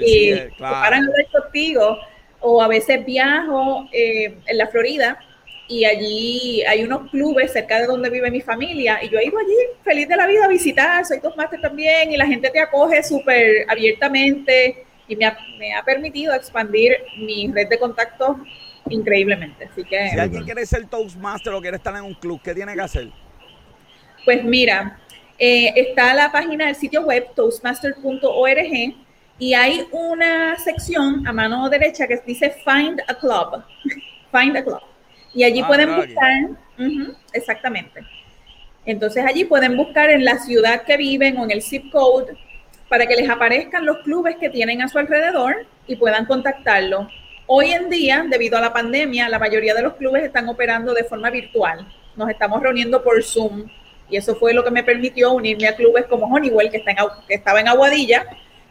[0.00, 1.98] y paran contigo.
[2.40, 5.18] O a veces viajo eh, en la Florida
[5.66, 9.38] y allí hay unos clubes cerca de donde vive mi familia y yo he ido
[9.38, 13.02] allí feliz de la vida a visitar, soy Toastmaster también y la gente te acoge
[13.02, 18.36] súper abiertamente y me ha, me ha, permitido expandir mi red de contactos
[18.88, 19.64] increíblemente.
[19.64, 22.74] Así que, si alguien quiere ser Toastmaster o quiere estar en un club, ¿qué tiene
[22.74, 23.08] que hacer?
[24.24, 24.98] Pues mira,
[25.38, 28.94] eh, está la página del sitio web toastmaster.org
[29.38, 33.64] y hay una sección a mano derecha que dice Find a Club.
[34.32, 34.93] Find a Club.
[35.34, 36.32] Y allí ah, pueden buscar,
[37.32, 38.00] exactamente.
[38.86, 42.36] Entonces allí pueden buscar en la ciudad que viven o en el zip code
[42.88, 47.08] para que les aparezcan los clubes que tienen a su alrededor y puedan contactarlo.
[47.46, 51.04] Hoy en día, debido a la pandemia, la mayoría de los clubes están operando de
[51.04, 51.86] forma virtual.
[52.16, 53.68] Nos estamos reuniendo por Zoom
[54.08, 56.96] y eso fue lo que me permitió unirme a clubes como Honeywell, que, está en,
[57.26, 58.24] que estaba en Aguadilla,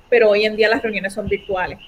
[0.09, 1.79] pero hoy en día las reuniones son virtuales.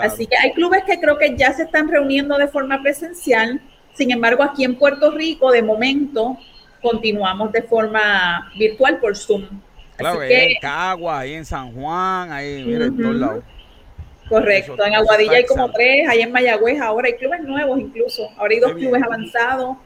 [0.00, 3.60] Así que hay clubes que creo que ya se están reuniendo de forma presencial
[3.98, 6.38] sin embargo, aquí en Puerto Rico, de momento,
[6.80, 9.48] continuamos de forma virtual por Zoom.
[9.96, 13.44] Claro, ahí en Cagua, ahí en San Juan, ahí, mira, en todos lados.
[14.28, 18.54] Correcto, en Aguadilla hay como tres, ahí en Mayagüez ahora hay clubes nuevos incluso, ahora
[18.54, 19.76] hay dos clubes avanzados.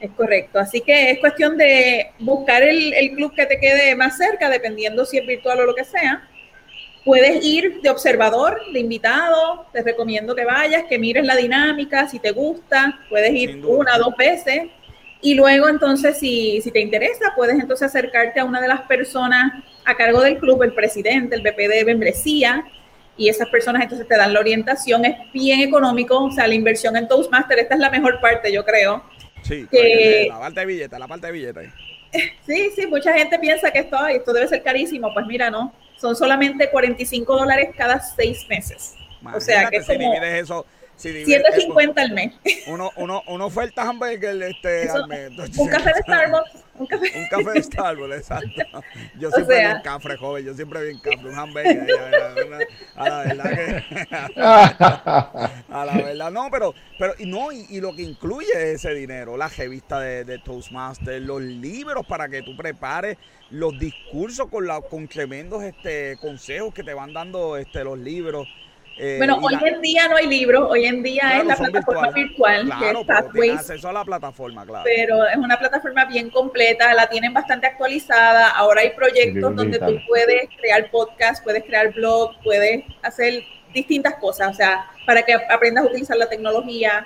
[0.00, 4.18] Es correcto, así que es cuestión de buscar el, el club que te quede más
[4.18, 6.28] cerca, dependiendo si es virtual o lo que sea
[7.04, 12.18] Puedes ir de observador, de invitado, te recomiendo que vayas, que mires la dinámica, si
[12.18, 14.68] te gusta, puedes ir una o dos veces.
[15.20, 19.64] Y luego entonces, si, si te interesa, puedes entonces acercarte a una de las personas
[19.84, 22.64] a cargo del club, el presidente, el BP de membresía,
[23.16, 26.96] y esas personas entonces te dan la orientación, es bien económico, o sea, la inversión
[26.96, 29.04] en Toastmaster, esta es la mejor parte, yo creo.
[29.42, 31.72] Sí, que, la parte de billete, la parte de billete.
[32.46, 36.16] Sí, sí, mucha gente piensa que esto, esto debe ser carísimo, pues mira, no, son
[36.16, 38.94] solamente 45 dólares cada seis meses.
[39.34, 42.34] o sea que si divides eso, si 750 al mes.
[42.66, 45.32] Uno, uno, una oferta hamburger este, al mes.
[45.56, 46.50] un café de Starbucks.
[46.76, 47.06] Un café.
[47.16, 48.82] un café de Starbucks, exacto.
[49.18, 50.44] Yo siempre vi un café, joven.
[50.44, 51.86] Yo siempre vi un café, un hamburger.
[52.96, 53.84] A la verdad que.
[54.40, 59.48] a la verdad, no, pero, pero no, y, y, lo que incluye ese dinero, la
[59.48, 63.16] revista de, de Toastmasters, los libros para que tú prepares
[63.50, 68.48] los discursos con, la, con tremendos este, consejos que te van dando este, los libros.
[68.96, 72.70] Eh, bueno, hoy en día no hay libros, hoy en día es la plataforma virtual,
[72.78, 73.58] que es Pathways.
[73.58, 74.84] acceso a la plataforma, claro.
[74.84, 78.50] Pero es una plataforma bien completa, la tienen bastante actualizada.
[78.50, 84.50] Ahora hay proyectos donde tú puedes crear podcast, puedes crear blog, puedes hacer distintas cosas,
[84.50, 87.04] o sea, para que aprendas a utilizar la tecnología.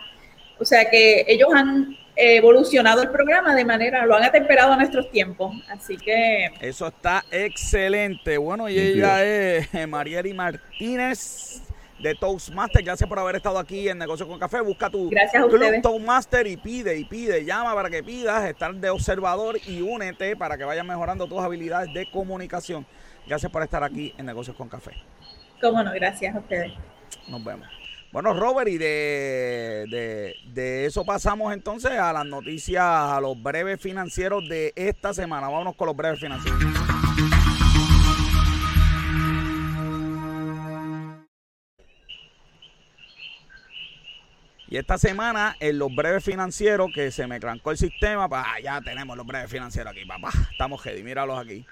[0.58, 5.10] O sea que ellos han evolucionado el programa de manera, lo han atemperado a nuestros
[5.10, 5.54] tiempos.
[5.68, 6.50] Así que.
[6.60, 8.36] Eso está excelente.
[8.36, 11.62] Bueno, y ella es Marieli Martínez
[11.98, 12.82] de Toastmaster.
[12.82, 14.60] Gracias por haber estado aquí en Negocios con Café.
[14.60, 19.58] Busca tu Club Toastmaster y pide, y pide, llama para que pidas, estar de observador
[19.66, 22.86] y únete para que vayas mejorando tus habilidades de comunicación.
[23.26, 24.92] Gracias por estar aquí en Negocios con Café.
[25.60, 26.72] Cómo no, gracias a ustedes.
[27.28, 27.68] Nos vemos.
[28.10, 34.48] Bueno, Robert, y de, de, eso pasamos entonces a las noticias, a los breves financieros
[34.48, 35.48] de esta semana.
[35.48, 36.58] Vámonos con los breves financieros.
[44.70, 48.60] Y esta semana, en los breves financieros, que se me crancó el sistema, pues, ah,
[48.62, 50.30] ya tenemos los breves financieros aquí, papá.
[50.52, 51.64] Estamos heavy, míralos aquí.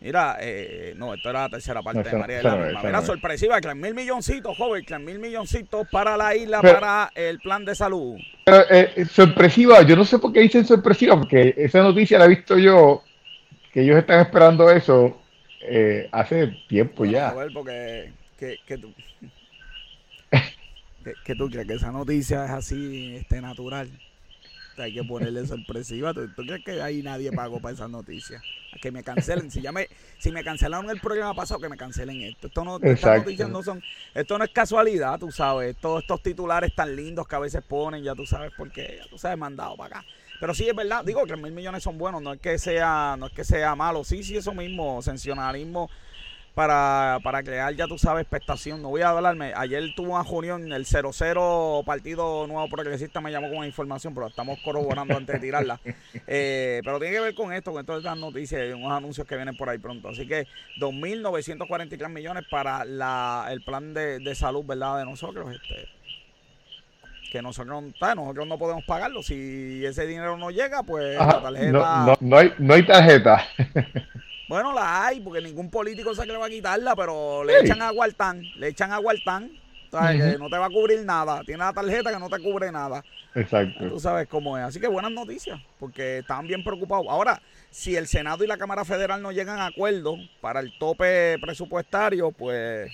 [0.00, 2.82] Mira, eh, no, esto era la tercera parte de María de la misma.
[2.84, 7.64] Mira, sorpresiva, que mil milloncitos, joven, que mil milloncitos para la isla, para el plan
[7.64, 8.16] de salud.
[8.44, 12.28] Pero, eh, sorpresiva, yo no sé por qué dicen sorpresiva, porque esa noticia la he
[12.28, 13.02] visto yo,
[13.72, 15.20] que ellos están esperando eso
[15.62, 17.30] eh, hace tiempo ya.
[17.30, 18.92] A ver, porque que, que tú,
[21.24, 23.90] que, tú crees que esa noticia es así, este, natural
[24.82, 26.14] hay que ponerle sorpresiva.
[26.14, 28.42] ¿Tú, crees que ahí nadie pagó para esa noticia?
[28.80, 29.50] que me cancelen.
[29.50, 32.46] Si ya me, si me cancelaron el programa pasado, que me cancelen esto.
[32.46, 33.82] Esto no, estas noticias no son,
[34.14, 35.76] esto no es casualidad, tú sabes.
[35.76, 39.08] Todos estos titulares tan lindos que a veces ponen, ya tú sabes por qué, ya
[39.08, 40.08] tú sabes, mandado para acá.
[40.38, 43.26] Pero sí es verdad, digo que mil millones son buenos, no es que sea, no
[43.26, 45.90] es que sea malo, sí, sí, eso mismo, sensacionalismo
[46.58, 48.82] para, para crear, ya tú sabes, expectación.
[48.82, 49.52] No voy a hablarme.
[49.54, 54.58] Ayer tuvo una reunión, el 00 Partido Nuevo Progresista me llamó con información, pero estamos
[54.64, 55.80] corroborando antes de tirarla.
[56.30, 59.36] Eh, pero tiene que ver con esto, con todas estas noticias y unos anuncios que
[59.36, 60.08] vienen por ahí pronto.
[60.08, 60.46] Así que
[60.80, 64.98] 2.943 millones para la, el plan de, de salud, ¿verdad?
[64.98, 65.54] De nosotros.
[65.54, 65.88] Este,
[67.30, 69.22] que nosotros, nosotros no podemos pagarlo.
[69.22, 71.72] Si ese dinero no llega, pues la tarjeta.
[71.72, 73.46] No, no, hay, no hay tarjeta.
[74.48, 77.82] Bueno, la hay, porque ningún político sabe que le va a quitarla, pero le echan
[77.82, 79.50] agua al tan, le echan agua al tan,
[79.90, 80.32] ¿sabes?
[80.32, 81.42] Que no te va a cubrir nada.
[81.44, 83.04] Tiene la tarjeta que no te cubre nada.
[83.34, 83.88] Exacto.
[83.88, 84.64] Tú sabes cómo es.
[84.64, 87.06] Así que buenas noticias, porque estaban bien preocupados.
[87.10, 87.40] Ahora,
[87.70, 92.32] si el Senado y la Cámara Federal no llegan a acuerdo para el tope presupuestario,
[92.32, 92.90] pues.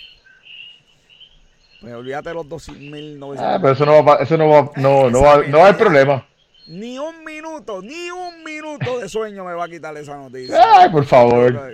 [1.81, 3.37] Pues olvídate de los 2.900.
[3.39, 5.79] Ah, pero eso no va, eso no va, no, no va, no va a haber
[5.79, 6.27] problema.
[6.67, 10.57] Ni un minuto, ni un minuto de sueño me va a quitar esa noticia.
[10.79, 11.73] Ay, por favor.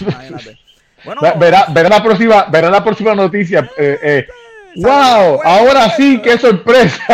[0.00, 0.58] Imagínate.
[1.04, 3.70] Bueno, verá, verá la próxima, verá la próxima noticia.
[3.76, 4.26] Eh, eh.
[4.76, 5.40] ¡Wow!
[5.44, 7.04] Ahora sí, qué sorpresa.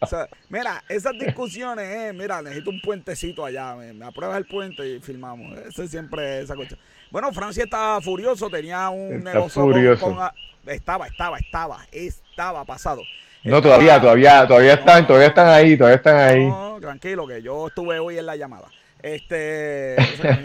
[0.00, 4.46] O sea, mira, esas discusiones, eh, mira, necesito un puentecito allá, me, me apruebas el
[4.46, 5.56] puente y filmamos.
[5.58, 6.80] Eso es siempre esa cuestión.
[7.10, 10.04] Bueno, Francia estaba furioso, tenía un Está negocio furioso.
[10.04, 10.30] con, con-
[10.66, 13.02] estaba, estaba, estaba, estaba pasado.
[13.44, 16.46] No, todavía, todavía, todavía están, todavía están ahí, todavía están ahí.
[16.46, 18.68] No, tranquilo, que yo estuve hoy en la llamada.
[19.02, 19.96] Este,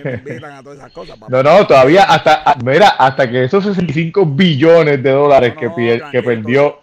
[0.04, 1.16] me invitan a todas esas cosas.
[1.18, 1.28] papá.
[1.30, 6.24] No, no, todavía hasta, mira, hasta que esos 65 billones de dólares No, que, no,
[6.24, 6.80] perdió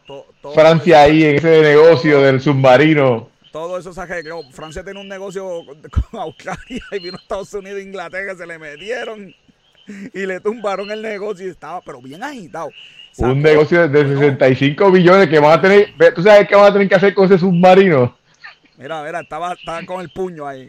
[0.55, 3.29] Francia ahí en ese negocio del submarino.
[3.51, 4.43] Todo eso se arregló.
[4.53, 8.47] Francia tiene un negocio con, con Australia y vino a Estados Unidos e Inglaterra, se
[8.47, 9.35] le metieron
[9.87, 12.71] y le tumbaron el negocio y estaba, pero bien agitado.
[13.19, 16.73] Un negocio de Bueno, 65 billones que van a tener, ¿tú sabes qué van a
[16.73, 18.17] tener que hacer con ese submarino?
[18.77, 20.69] Mira, mira, estaba, estaba con el puño ahí.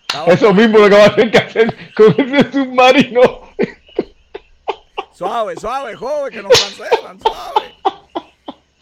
[0.00, 3.20] Estaba Eso mismo lo que van a tener que hacer con ese submarino.
[5.12, 7.97] suave, suave, joven, que nos cancelan, suave.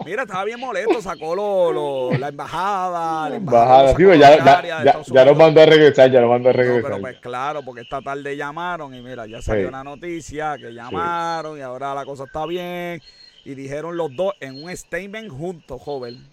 [0.06, 4.38] Mira, estaba bien molesto, sacó lo, lo- la embajada, la Bajada, sacó sí, pues ya,
[4.38, 5.36] ya, ya, ya Unidos.
[5.36, 6.82] mandó a regresar, ya lo mandó a No, regresar.
[6.82, 9.68] pero pues claro, porque esta tarde llamaron y mira, ya salió Sí.
[9.68, 13.02] una noticia que llamaron y ahora la cosa está bien.
[13.44, 16.24] Y dijeron los dos en un statement juntos, joven.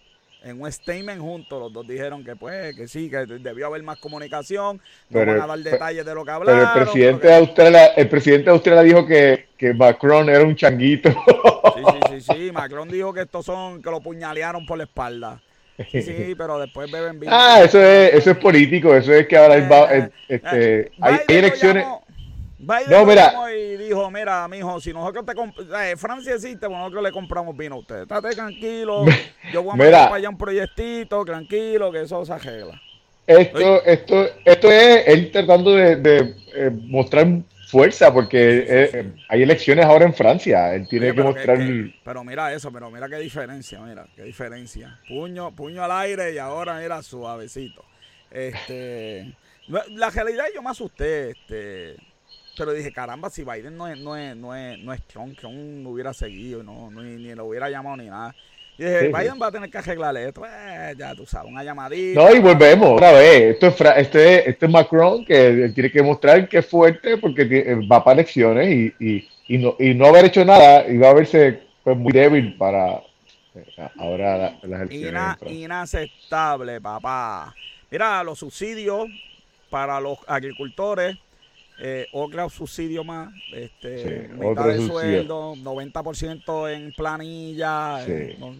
[0.46, 3.98] En un statement juntos, los dos dijeron que pues, que sí, que debió haber más
[4.00, 4.78] comunicación.
[5.10, 6.68] No Pero- van a dar detalles de lo que Pero hablaron.
[6.80, 10.56] el presidente pero de Australia, el presidente de Australia dijo que, que Macron era un
[10.56, 11.10] changuito.
[11.84, 12.52] Sí, sí, sí.
[12.52, 15.42] Macron dijo que estos son, que lo puñalearon por la espalda.
[15.92, 17.32] Sí, pero después beben vino.
[17.36, 20.80] Ah, eso es, eso es político, eso es que ahora él va- Eh, eh, este,
[20.82, 21.84] eh, hay, hay elecciones.
[21.84, 22.04] llamó-
[22.60, 23.34] Biden No, mira.
[23.54, 27.58] y dijo, mira, mijo, si nosotros te comp- eh, Francia existe, pues nosotros le compramos
[27.58, 28.04] vino a usted.
[28.04, 29.04] Estate tranquilo,
[29.52, 32.82] yo voy a para allá un proyectito, tranquilo, que eso se arregla.
[33.28, 37.28] Esto, esto, esto es él tratando de, de, eh, mostrar
[37.74, 40.74] fuerza, porque eh, hay elecciones ahora en Francia.
[40.76, 41.58] Él tiene Oye, que mostrar.
[41.58, 45.00] que- pero mira eso, pero mira qué diferencia, mira, qué diferencia.
[45.08, 47.84] Puño, puño al aire y ahora mira suavecito.
[48.32, 49.36] Este,
[49.68, 51.96] la- realidad yo me asusté, este,
[52.58, 55.56] pero dije, caramba, si Biden no es, no es, no es, no es Trump, Trump
[55.56, 58.36] no hubiera seguido, no, no- ni, ni lo hubiera llamado ni nada.
[58.78, 59.12] Y dije, Sí, sí.
[59.14, 62.20] Biden va a tener que arreglar esto, eh, ya tú sabes, una llamadita.
[62.22, 63.54] No, y volvemos otra vez.
[63.54, 67.44] Esto es, Fra- este, este es Macron que tiene que mostrar que es fuerte porque
[67.44, 71.12] eh, va para elecciones y, y, y, no, y no haber hecho nada y va
[71.12, 72.94] a verse pues, muy débil para
[73.56, 75.10] eh, ahora la- las elecciones.
[75.12, 77.54] Ina- inaceptable, papá.
[77.92, 79.08] Mira, los subsidios
[79.70, 81.18] para los agricultores,
[81.80, 88.12] eh, otro subsidio más, este, Sí, mitad de sueldo, 90% en planilla, Sí.
[88.12, 88.56] eh, no,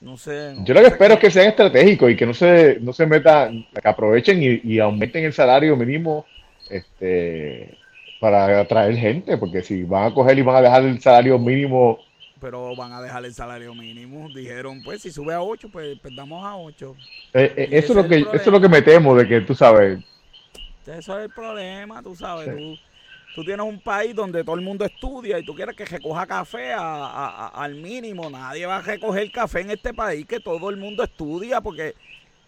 [0.00, 0.54] no sé.
[0.56, 3.06] no Yo lo que espero es que sean estratégicos y que no se, no se
[3.06, 6.26] metan, que aprovechen y, y aumenten el salario mínimo
[6.70, 7.76] este,
[8.20, 11.98] para atraer gente, porque si van a coger y van a dejar el salario mínimo,
[12.40, 14.28] Pero van a dejar el salario mínimo.
[14.30, 16.94] Dijeron, pues si sube a 8, pues, pues damos a 8.
[17.34, 19.54] eh, eh, eso, es lo que, eso es lo que me temo, de que tú
[19.54, 19.98] sabes,
[20.86, 22.46] Eso es el problema, tú sabes.
[22.46, 22.56] Sí.
[22.56, 22.78] Tú,
[23.36, 26.72] tú tienes un país donde todo el mundo estudia y tú quieres que recoja café
[26.72, 28.28] a- a- a- al mínimo.
[28.30, 31.94] Nadie va a recoger café en este país que todo el mundo estudia porque,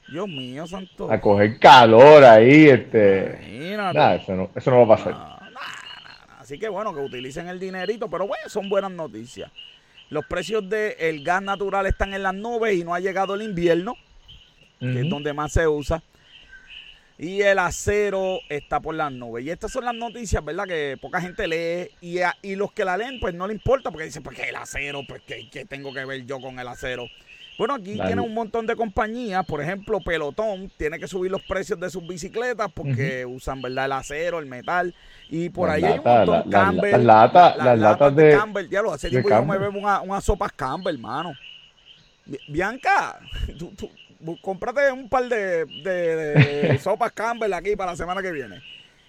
[0.09, 1.11] Dios mío, santo.
[1.11, 3.41] a coger calor ahí, este,
[3.75, 4.23] Imagínate.
[4.23, 5.37] eso no, eso no va a pasar.
[6.39, 9.51] Así que bueno, que utilicen el dinerito, pero bueno, son buenas noticias.
[10.11, 13.97] Los precios del gas natural están en las nubes y no ha llegado el invierno.
[14.79, 16.03] que es donde más se usa.
[17.19, 19.45] Y el acero está por las nubes.
[19.45, 20.65] Y estas son las noticias, ¿verdad?
[20.67, 21.91] Que poca gente lee.
[22.03, 24.49] Y, a- y los que la leen, pues no le importa, porque dicen, pues que
[24.51, 27.07] el acero, pues que, que tengo que ver yo con el acero.
[27.59, 28.09] Bueno, aquí Dale.
[28.11, 32.07] tiene un montón de compañías, por ejemplo, Pelotón tiene que subir los precios de sus
[32.07, 33.87] bicicletas porque usan, ¿verdad?
[33.87, 34.95] El acero, el metal.
[35.31, 36.43] Y por Las ahí hay un montón.
[36.51, 38.69] la- Campbell, las latas- la- las latas de, Campbell.
[38.69, 41.33] Diablo, hace de tiempo yo me bebo una, unas sopas Campbell, hermano.
[42.27, 43.19] Bi- Bianca,
[43.59, 43.91] tú, tú,
[44.41, 46.17] cómprate un par de, de-
[46.73, 48.61] de sopas Campbell aquí para la semana que viene.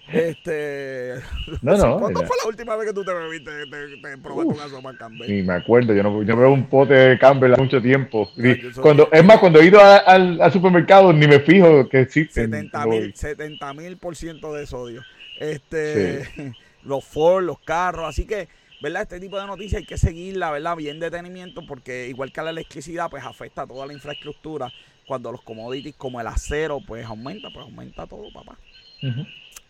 [0.09, 1.15] Este.
[1.61, 1.99] No, no.
[1.99, 5.29] ¿Cuándo fue la última vez que tú te bebiste, te, te probaste una sopa Campbell?
[5.29, 8.29] Ni me acuerdo, yo no yo veo un pote de Campbell hace mucho tiempo.
[8.35, 12.01] Soy- cuando, es más, cuando he ido a- al, al supermercado ni me fijo que
[12.01, 12.51] existen.
[12.51, 15.03] 70 No, mil, 70 mil por ciento de sodio.
[15.39, 16.53] Este,
[16.83, 18.47] los Ford, los carros, así que,
[18.81, 19.03] ¿verdad?
[19.03, 20.75] Este tipo de noticias hay que seguirla, ¿verdad?
[20.75, 24.71] Bien detenimiento, porque igual que la electricidad, pues afecta a toda la infraestructura.
[25.07, 28.57] Cuando los commodities como el acero, pues aumenta, pues aumenta todo, papá.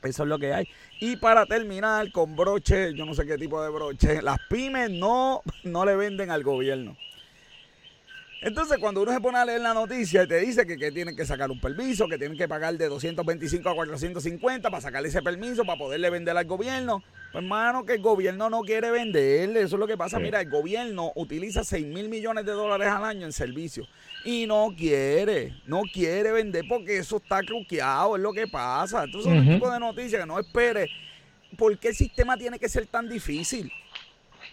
[0.03, 0.67] Eso es lo que hay.
[0.99, 5.41] Y para terminar con broche, yo no sé qué tipo de broche, las pymes no,
[5.63, 6.97] no le venden al gobierno.
[8.41, 11.15] Entonces, cuando uno se pone a leer la noticia y te dice que, que tienen
[11.15, 15.21] que sacar un permiso, que tienen que pagar de 225 a 450 para sacarle ese
[15.23, 19.61] permiso, para poderle vender al gobierno, pues, hermano, que el gobierno no quiere venderle.
[19.61, 20.17] Eso es lo que pasa.
[20.17, 20.23] Sí.
[20.23, 23.89] Mira, el gobierno utiliza 6 mil millones de dólares al año en servicios
[24.23, 29.03] y no quiere, no quiere vender porque eso está truqueado, es lo que pasa.
[29.05, 29.53] Entonces, es un Ujú.
[29.55, 30.87] tipo de noticias que no espere.
[31.57, 33.71] ¿Por qué el sistema tiene que ser tan difícil?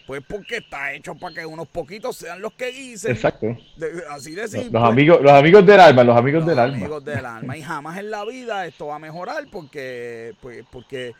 [0.05, 3.11] Pues porque está hecho para que unos poquitos sean los que dicen.
[3.11, 3.47] Exacto.
[3.75, 4.79] De- así de Los, simple.
[4.79, 6.77] amigos, los amigos del alma, los amigos Los del alma.
[6.77, 7.57] amigos del alma.
[7.57, 11.13] Y jamás en la vida esto va a mejorar porque, pues, porque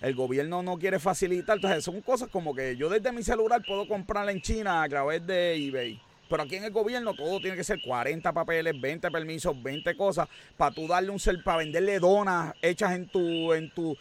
[0.00, 1.56] el gobierno no quiere facilitar.
[1.58, 5.24] Entonces, son cosas como que yo desde mi celular puedo comprar en China a través
[5.24, 6.00] de eBay.
[6.28, 10.26] Pero aquí en el gobierno todo tiene que ser 40 papeles, 20 permisos, 20 cosas
[10.56, 13.94] para tú darle un cel, para venderle donas hechas en tu, en tu,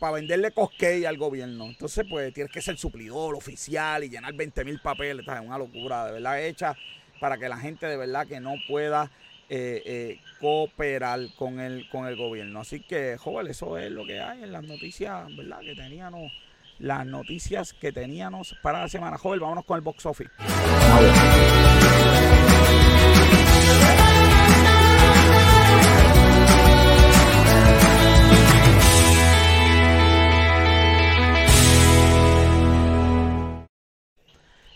[0.00, 1.66] para venderle cosquey al gobierno.
[1.66, 5.26] Entonces, pues tienes que ser suplidor oficial y llenar 20 mil papeles.
[5.26, 6.76] Es una locura, de verdad, hecha
[7.20, 9.10] para que la gente de verdad que no pueda
[9.48, 12.60] eh, eh, cooperar con el, con el gobierno.
[12.60, 15.60] Así que, joven, eso es lo que hay en las noticias, ¿verdad?
[15.60, 16.32] Que teníamos,
[16.78, 19.18] las noticias que teníamos para la semana.
[19.18, 20.30] Joven, vámonos con el box office.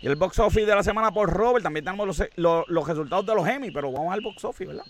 [0.01, 1.63] Y el box office de la semana por Robert.
[1.65, 4.85] También tenemos los, los, los resultados de los Emmy, pero vamos al box office, ¿verdad?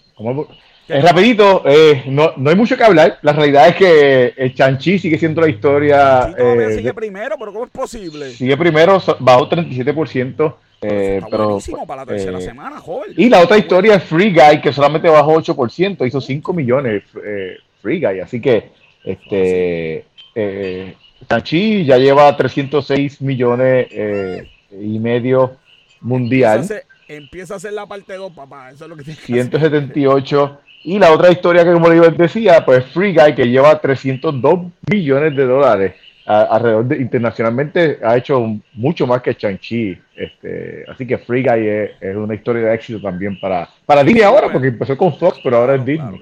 [0.87, 3.19] Es rapidito, eh, no, no hay mucho que hablar.
[3.23, 6.35] La realidad es que el Chanchi sigue siendo la historia.
[6.37, 8.31] Eh, sigue de- primero, pero ¿cómo es posible?
[8.33, 10.57] sigue primero, bajó 37%.
[10.81, 13.13] eh, pero, buenísimo para la tercera eh, semana, joven.
[13.17, 17.57] Y la otra historia es Free Guy, que solamente bajó 8%, hizo 5 millones eh,
[17.83, 18.21] Free Guy.
[18.21, 18.71] Así que
[19.05, 20.05] este
[20.35, 20.95] eh,
[21.29, 25.57] Chanchi ya lleva 306 millones eh, y medio
[26.01, 26.59] mundial.
[26.61, 28.71] Empieza a, hacer, empieza a hacer la parte 2, papá.
[28.71, 29.51] Eso es lo que tiene que hacer.
[29.51, 30.61] 178.
[30.85, 34.61] Y la otra historia que, como les decía, pues Free Guy, que lleva 302
[34.91, 35.95] millones de dólares
[36.25, 39.99] a- alrededor de, internacionalmente, ha hecho un- mucho más que Chanchi.
[40.15, 44.23] Este, así que Free Guy es, es una historia de éxito también para, para Disney
[44.23, 46.21] ahora, porque empezó con Fox, pero ahora es Disney.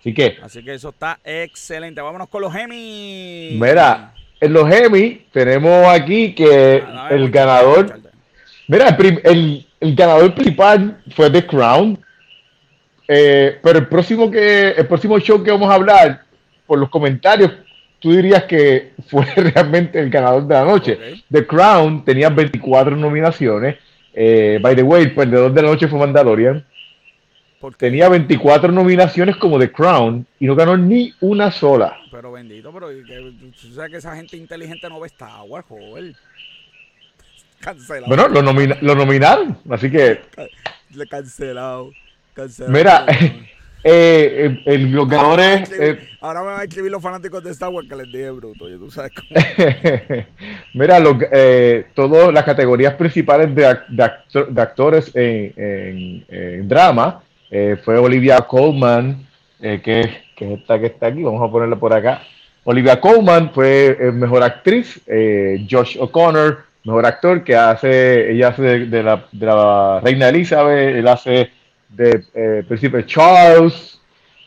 [0.00, 2.00] Así que, Así que eso está excelente.
[2.00, 3.56] Vámonos con los Emmy.
[3.60, 4.12] mira,
[4.42, 8.00] en los Emmy tenemos aquí que Ah, el ganador.
[8.68, 11.98] Mira, el, el- el ganador principal fue The Crown.
[13.08, 16.22] Eh, pero el próximo que el próximo show que vamos a hablar,
[16.66, 17.50] por los comentarios,
[17.98, 20.98] tú dirías que fue realmente el ganador de la noche.
[21.30, 23.76] The Crown tenía 24 nominaciones.
[24.14, 26.64] Eh, by the way, el perdedor de la noche fue Mandalorian.
[27.62, 31.96] Porque- Tenía 24 nominaciones como The Crown y no ganó ni una sola.
[32.10, 36.14] Pero bendito, pero tú sabes que esa gente inteligente no ve Star Wars, joven.
[37.60, 38.06] Cancelado.
[38.08, 40.20] Bueno, lo, nomina- lo nominaron, así que
[40.94, 41.92] Le cancelado.
[42.34, 42.72] Cancelado.
[42.72, 43.06] Mira,
[43.84, 45.70] eh, el- el- los ganadores.
[45.72, 48.68] eh, Ahora me van a escribir los fanáticos de Star Wars que les dije bruto.
[48.68, 49.28] Ya tú sabes cómo.
[50.74, 56.24] Mira, lo- eh, todas las categorías principales de, ac- de actor- de actores en, en-
[56.28, 57.22] en drama
[57.52, 59.28] eh, fue Olivia Colman,
[59.60, 62.22] eh, que, que es esta que está aquí, vamos a ponerla por acá.
[62.64, 65.00] Olivia Colman fue eh, mejor actriz,
[65.70, 70.96] Josh O'Connor, mejor actor, que hace, ella hace de, de la, de la reina Elizabeth,
[70.96, 71.50] él hace
[71.90, 74.00] de Príncipe Charles,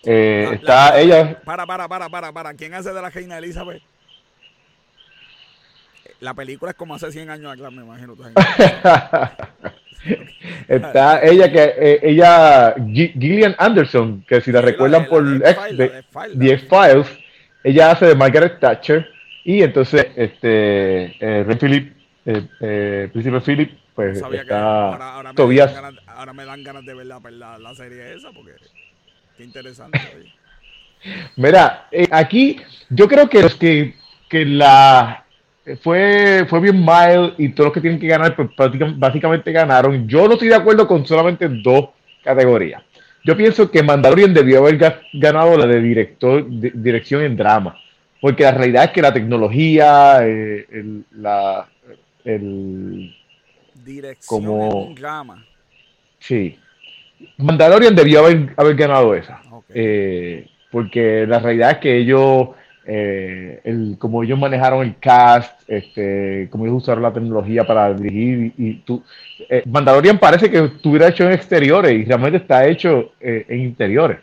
[0.03, 2.53] La- está la- ella, Para, para, para, para, para.
[2.56, 3.82] ¿Quién hace de la reina Elizabeth?
[6.22, 8.16] La película es como hace 100 años acá, me imagino.
[10.68, 15.49] Está ella que eh, ella Gi- Gillian Anderson, que si la Sí, recuerdan por la
[15.51, 16.03] X- de-
[16.38, 17.08] The X-Files,
[17.64, 19.08] ella hace de Margaret Thatcher
[19.43, 21.93] y entonces este eh, Rey Philip,
[22.26, 25.74] eh, eh, Príncipe Philip, pues está ahora, ahora me Tobias.
[25.74, 28.51] dan ganas, ahora me dan ganas de ver la, la, la serie esa porque
[29.38, 29.99] qué interesante.
[30.18, 30.32] oye.
[31.36, 32.58] Mira, aquí
[32.89, 33.93] yo creo que los que,
[34.30, 35.24] que la
[35.82, 38.49] fue, fue bien mild y todos los que tienen que ganar, pues
[38.97, 40.07] básicamente ganaron.
[40.07, 41.89] Yo no estoy de acuerdo con solamente dos
[42.24, 42.82] categorías.
[43.24, 47.80] Yo pienso que Mandalorian debió haber ga- ganado la de director, de- dirección en drama.
[48.22, 51.68] porque la realidad es que la tecnología, eh, el, la,
[52.24, 53.16] el,
[53.84, 55.45] Dirección como- en drama.
[56.20, 56.57] sí,
[57.38, 59.41] Mandalorian debió haber, haber ganado esa,
[59.74, 62.49] eh, porque la realidad es que ellos,
[62.88, 68.53] eh, el, como ellos manejaron el cast, este, como ellos usaron la tecnología para dirigir,
[68.57, 69.03] y, y tú,
[69.49, 74.19] eh, Mandalorian parece que estuviera hecho en exteriores y realmente está hecho eh, en interiores.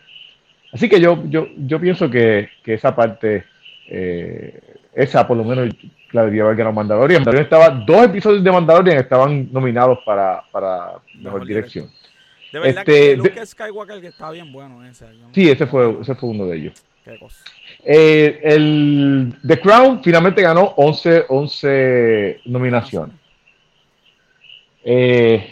[0.73, 3.45] Así que yo, yo, yo pienso que, que esa parte,
[3.89, 4.59] eh,
[4.95, 5.69] esa por lo menos
[6.13, 7.21] la debió haber ganado Mandalorian.
[7.21, 11.91] Mandalorian estaba, dos episodios de Mandalorian estaban nominados para, para mejor, Mejor dirección.
[12.53, 15.07] De verdad Este, que de- Luke Skywalker que está bien bueno ese.
[15.33, 16.85] Sí, ese fue, ese fue uno de ellos.
[17.05, 17.43] Qué cosa.
[17.85, 23.17] Eh, el The Crown finalmente ganó 11, 11 nominaciones.
[24.85, 25.47] Eh,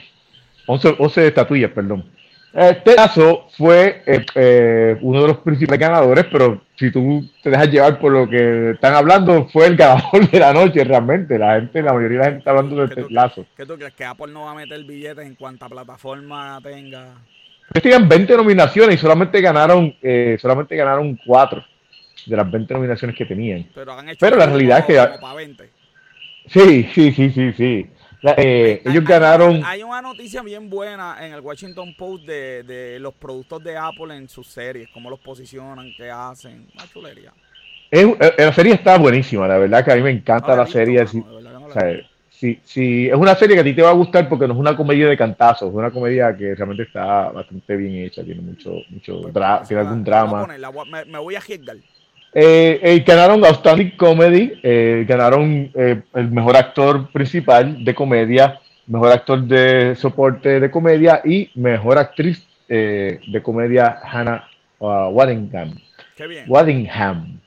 [0.66, 2.04] 11, 11 estatuillas, perdón.
[2.52, 7.68] Este caso fue eh, eh, uno de los principales ganadores, pero si tú te dejas
[7.70, 11.38] llevar por lo que están hablando, fue el ganador de la noche realmente.
[11.38, 13.46] La gente, la mayoría de la gente está hablando de ¿Qué tú- este lazo.
[13.56, 13.94] ¿Qué tú crees?
[13.94, 17.14] ¿Que Apple no va a meter billetes en cuanta plataforma tenga?
[17.72, 21.64] Tenían 20 nominaciones y solamente ganaron, eh, solamente ganaron 4
[22.26, 23.66] de las 20 nominaciones que tenían.
[23.74, 25.70] Pero han hecho Pero la como- realidad es que- como para 20.
[26.46, 27.86] Sí, sí, sí, sí, sí.
[28.22, 29.62] La- eh, Hay- ellos ganaron.
[29.64, 34.14] Hay una noticia bien buena en el Washington Post de, de los productos de Apple
[34.14, 36.66] en sus series, cómo los posicionan, qué hacen.
[36.74, 37.32] Una chulería.
[37.90, 40.56] es- eh, la serie está buenísima, la verdad que a mí me encanta No la
[40.58, 41.04] la visto, serie.
[41.04, 43.94] mano, no o sea, sí, sí, es una serie que a ti te va a
[43.94, 47.76] gustar porque no es una comedia de cantazos, es una comedia que realmente está bastante
[47.76, 49.32] bien hecha, tiene mucho, mucho visto.
[49.32, 50.46] dra- Pues, tiene algún drama.
[50.46, 51.76] poner, me voy a arriesgar.
[52.32, 59.12] Eh, eh, ganaron Outstanding Comedy, eh, ganaron eh, el mejor actor principal de comedia, mejor
[59.12, 65.74] actor de soporte de comedia y mejor actriz de comedia Hannah uh, Waddingham.
[66.16, 66.44] Qué bien.
[66.46, 67.40] Waddingham.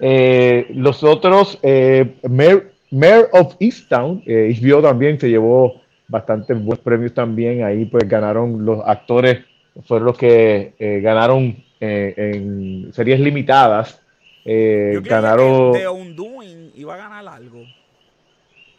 [0.00, 7.14] Los otros, eh, Mayor, Mayor of Easttown, eh, HBO también se llevó bastantes buenos premios
[7.14, 7.64] también.
[7.64, 9.38] Ahí pues ganaron los actores,
[9.86, 14.00] fueron los que eh, ganaron eh, en series limitadas.
[14.44, 15.72] Eh, Yo ganaron.
[15.72, 17.64] que The Undoing iba a ganar algo.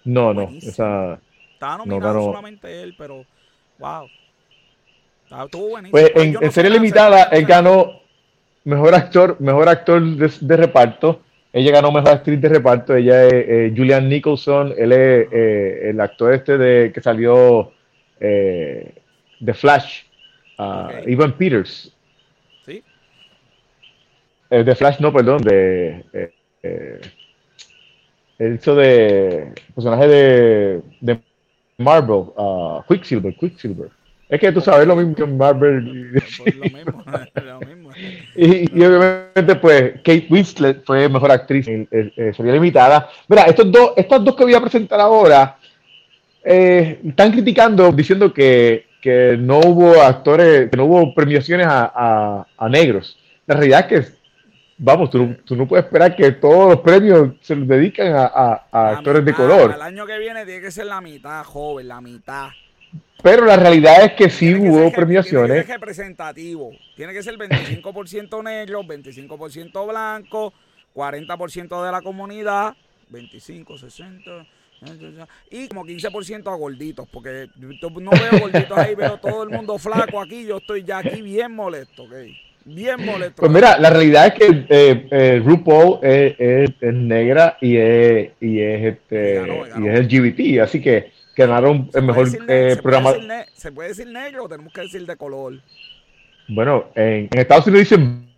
[0.06, 1.20] No, no, esa.
[1.54, 2.24] Estaba No ganó.
[2.24, 3.26] solamente él, pero
[3.80, 4.08] wow.
[5.24, 5.92] Estaba- Estuvo buenísimo.
[5.92, 8.02] Pues en, no en serie limitada, él ganó
[8.66, 11.22] mejor actor, mejor actor de, de reparto.
[11.54, 12.96] Ella ganó mejor actriz de reparto.
[12.96, 14.74] Ella es eh, Julian Nicholson.
[14.78, 17.72] Él es eh, el actor este de que salió
[18.20, 18.94] eh,
[19.40, 20.04] de Flash.
[20.58, 21.08] ah, Ok.
[21.08, 21.92] Ivan Peters.
[24.54, 26.04] Eh, de Flash, no, perdón, de.
[26.14, 26.32] eh,
[26.62, 27.02] eh,
[28.38, 31.20] él hizo de personaje de, de
[31.78, 33.90] Marvel, ah, Quicksilver, Quicksilver.
[34.30, 36.22] Es que tú sabes lo mismo que Marvel.
[36.38, 37.04] Pues lo mismo,
[37.46, 37.90] lo mismo.
[38.36, 43.10] Y, y obviamente, pues, Kate Winslet fue mejor actriz en, en- en serie limitada.
[43.28, 45.58] Mira, estos dos, estas dos que voy a presentar ahora
[46.44, 52.48] eh, están criticando, diciendo que, que no hubo actores, que no hubo premiaciones a, a-
[52.58, 53.18] a negros.
[53.48, 54.23] La realidad es que,
[54.78, 58.26] vamos, tú, no- tú no puedes esperar que todos los premios se los dedican a,
[58.26, 59.74] a- a La actores de color.
[59.76, 62.50] El año que viene tiene que ser la mitad, joven, la mitad.
[63.22, 65.62] Pero la realidad es que sí Tiene que hubo ser- Tiene premiaciones.
[65.62, 66.72] que ser representativo.
[66.96, 70.54] Tiene que ser 25% negro, 25% blanco,
[70.94, 72.76] 40% de la comunidad,
[73.10, 74.46] 25, 60.
[75.50, 80.20] Y como 15% a gorditos, porque no veo gorditos ahí, veo todo el mundo flaco
[80.20, 80.46] aquí.
[80.46, 82.12] Yo estoy ya aquí bien molesto, ¿ok?
[82.66, 83.36] Bien molesto.
[83.42, 88.32] Pues mira, la realidad es que eh, eh, RuPaul es, es- es negra y es,
[88.40, 89.86] y es, este, Y ganó, ganó.
[89.86, 93.12] y es LGBT, así que ganaron ¿Se el puede mejor decir eh, se puede programa.
[93.18, 95.54] ne- ¿Se puede decir negro o tenemos que decir de color?
[96.48, 98.30] Bueno, en, en Estados Unidos dicen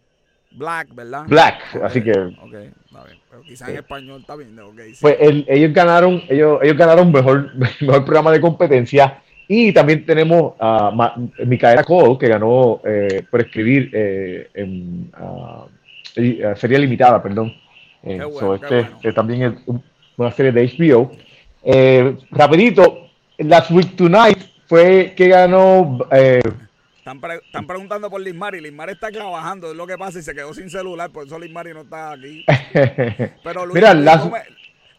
[0.51, 1.25] Black, ¿verdad?
[1.27, 3.19] black, Ok, así que Ok, está bien.
[3.29, 3.79] Pero quizás en Sí.
[3.79, 4.57] español está bien.
[4.59, 4.97] Ok, sí.
[5.01, 7.51] pues el- ellos ganaron, ellos, ellos ganaron mejor,
[7.81, 9.21] mejor programa de competencia.
[9.47, 15.11] Y también tenemos a Micaela Cole, que ganó eh, por escribir eh, en
[16.15, 17.53] y, ah, serie limitada, perdón.
[18.03, 18.99] Eh, bueno, so, este bueno.
[19.03, 19.83] eh, también es un-
[20.17, 21.11] una serie de HBO.
[21.63, 24.37] Eh, rapidito, Last Week Tonight
[24.67, 26.41] fue que ganó eh,
[26.97, 28.61] Están, pre- están preguntando por Lismari.
[28.61, 31.71] Lismari está trabajando, es lo que pasa y se quedó sin celular, por eso Lismari
[31.73, 32.43] no está aquí.
[33.43, 34.43] Pero Luis, Mira, Luis las- Gómez,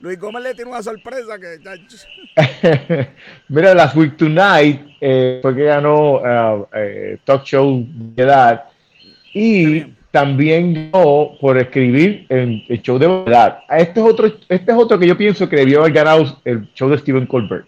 [0.01, 3.09] Luis Gómez le tiene una sorpresa que
[3.49, 8.64] Mira, Last Week Tonight eh, fue que ganó ah, eh, Talk Show de edad
[9.32, 13.59] y también ganó por escribir en el show de verdad.
[13.70, 16.88] Este es otro, este es otro que yo pienso que debió haber ganado el show
[16.88, 17.66] de Stephen Colbert.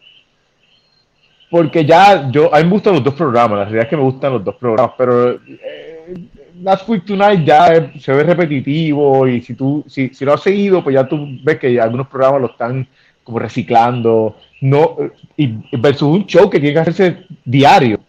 [1.50, 4.02] Porque ya yo, a mí me gustan los dos programas, la realidad es que me
[4.02, 6.28] gustan los dos programas, pero eh,
[6.62, 10.82] Last Week Tonight ya se ve repetitivo y si tú, si, si lo has seguido,
[10.82, 12.86] pues ya tú ves que algunos programas lo están
[13.22, 14.96] como reciclando, no,
[15.36, 18.00] y versus un show que tiene que hacerse diario.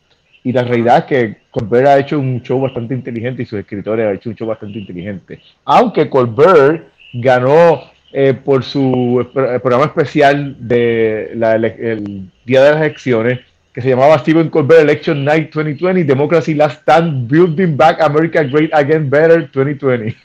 [0.43, 4.07] Y la realidad es que Colbert ha hecho un show bastante inteligente y sus escritores
[4.07, 5.41] han hecho un show bastante inteligente.
[5.65, 7.81] Aunque Colbert ganó
[8.13, 13.39] eh, por su programa especial de el día de las elecciones,
[13.79, 18.69] que se llamaba Stephen Colbert Election Night 2020, Democracy Last Stand, Building Back America Great
[18.73, 20.17] Again Better 2020.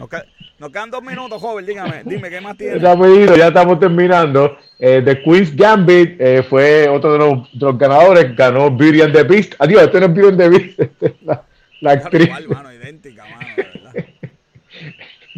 [0.00, 0.20] Okay.
[0.60, 2.80] Nos quedan dos minutos, joven, dígame, dime, ¿qué más tiene?
[2.80, 4.56] ya estamos terminando.
[4.78, 9.12] Eh, the Queen's Gambit eh, fue otro de los, de los, ganadores, ganó Beauty and
[9.12, 9.54] the Beast.
[9.58, 11.44] Adiós, este no es Beauty and the Beast, este la,
[11.80, 12.26] la actriz.
[12.26, 13.77] Igual, mano, idéntica, mano.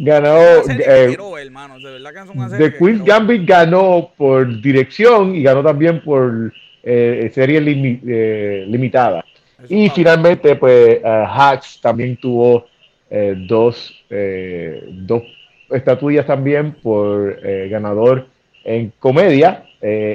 [0.03, 0.37] Ganó.
[0.69, 5.43] Eh, hermano, de verdad que es una serie The Queen's Gambit ganó por dirección y
[5.43, 9.23] ganó también por eh, serie limi, eh, limitada.
[9.69, 12.65] y finalmente, pues, uh, Hacks también tuvo
[13.13, 15.23] eh, dos, eh, dos
[15.69, 18.27] estatuillas también por eh, ganador
[18.63, 19.65] en comedia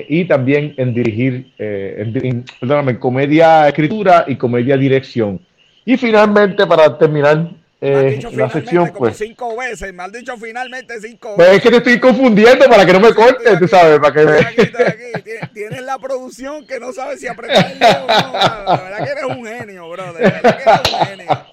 [0.09, 5.41] y también en dirigir, en, perdóname, comedia escritura y comedia dirección.
[5.85, 9.17] Y finalmente, para terminar eh, la sección, pues.
[9.17, 13.01] Cinco veces, mal dicho finalmente cinco pues Es que te estoy confundiendo para que no
[13.01, 15.49] me cortes, tú sabes, para que me...
[15.53, 18.33] Tienes la producción que no sabe si apretar el dedo o no.
[18.33, 20.23] La verdad que eres un genio, brother.
[20.23, 21.47] La verdad que eres un genio.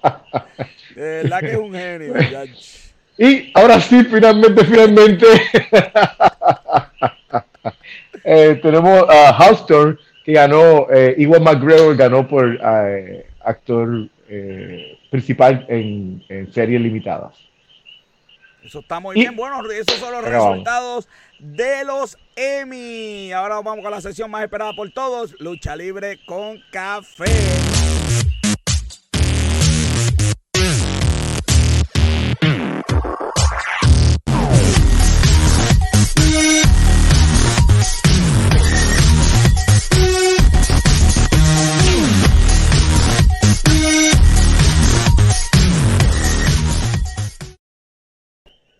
[0.94, 2.14] De verdad que es un genio.
[3.16, 5.26] Y ahora sí, finalmente, finalmente.
[8.24, 15.64] eh, tenemos a Houston que ganó, eh, Iwan McGregor ganó por eh, actor eh, principal
[15.68, 17.36] en, en, series limitadas.
[18.64, 19.36] Eso está muy bien.
[19.36, 21.08] Bueno, esos son los resultados
[21.38, 23.30] de los Emmy.
[23.30, 27.30] Ahora vamos con la sesión más esperada por todos: lucha libre con café.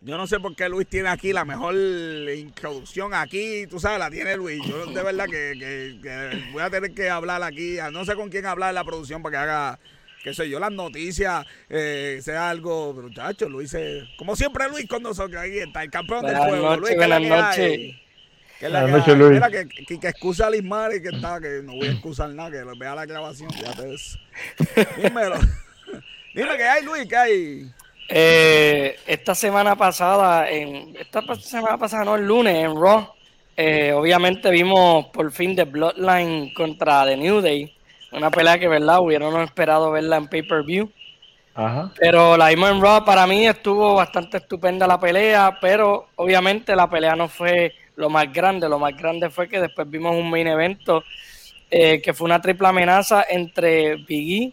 [0.05, 4.11] Yo no sé por qué Luis tiene aquí la mejor introducción aquí, tú sabes, la
[4.11, 4.63] tiene Luis.
[4.67, 5.99] Yo de verdad que,
[6.53, 9.33] voy a tener que hablar aquí, no sé con quién hablar en la producción para
[9.33, 9.79] que haga,
[10.23, 13.75] qué sé yo, las noticias, eh, sea algo, muchachos, Luis,
[14.19, 16.77] como siempre Luis con nosotros, ahí está, el campeón del juego.
[16.77, 17.95] Luis, buenas noches.
[18.61, 19.31] Buenas noches, Luis.
[19.31, 22.29] Mira, que, que, que, excusa a Lismar y que está, que no voy a excusar
[22.29, 24.19] nada, que vea la grabación, fíjate eso.
[25.03, 25.37] Dímelo.
[26.35, 27.75] Dime qué hay, Luis, qué hay.
[28.09, 33.09] Eh, esta semana pasada, en esta semana pasada, no, el lunes, en Raw,
[33.57, 37.75] eh, obviamente vimos por fin The Bloodline contra The New Day.
[38.13, 39.01] Una pelea que, ¿verdad?
[39.01, 40.91] Hubieron esperado verla en pay-per-view.
[41.99, 43.05] Pero la vimos en Raw.
[43.05, 48.33] Para mí estuvo bastante estupenda la pelea, pero obviamente la pelea no fue lo más
[48.33, 48.69] grande.
[48.69, 51.05] Lo más grande fue que después vimos un main evento
[51.71, 54.53] eh, que fue una triple amenaza entre Biggie,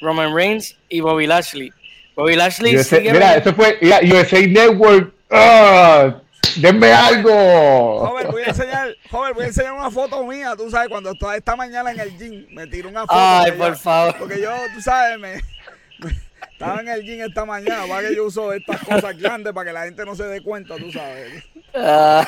[0.00, 1.72] Roman Reigns y Bobby Lashley.
[2.14, 2.76] Bobby Lashley.
[3.02, 5.12] mira, esto fue USA Network.
[5.30, 6.20] ¡Ah!
[6.56, 8.06] denme algo.
[8.06, 10.54] Joven, voy a enseñar, joven, voy a enseñar una foto mía.
[10.56, 13.14] Tú sabes, cuando estaba esta mañana en el gym, me tiró una foto.
[13.14, 14.16] Ay, por favor.
[14.18, 15.34] Porque yo, tú sabes, me,
[16.52, 17.86] estaba en el gym esta mañana.
[17.86, 20.76] Para que yo uso estas cosas grandes para que la gente no se dé cuenta,
[20.76, 21.44] tú sabes.
[21.74, 22.26] Ah.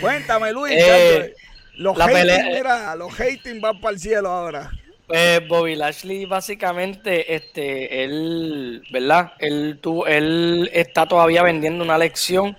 [0.00, 0.74] Cuéntame, Luis.
[0.76, 1.34] Eh,
[1.76, 4.70] los, hating, mira, los hating van para el cielo ahora.
[5.12, 9.34] Pues Bobby Lashley básicamente, este, él, ¿verdad?
[9.40, 12.56] Él, tú, él está todavía vendiendo una lección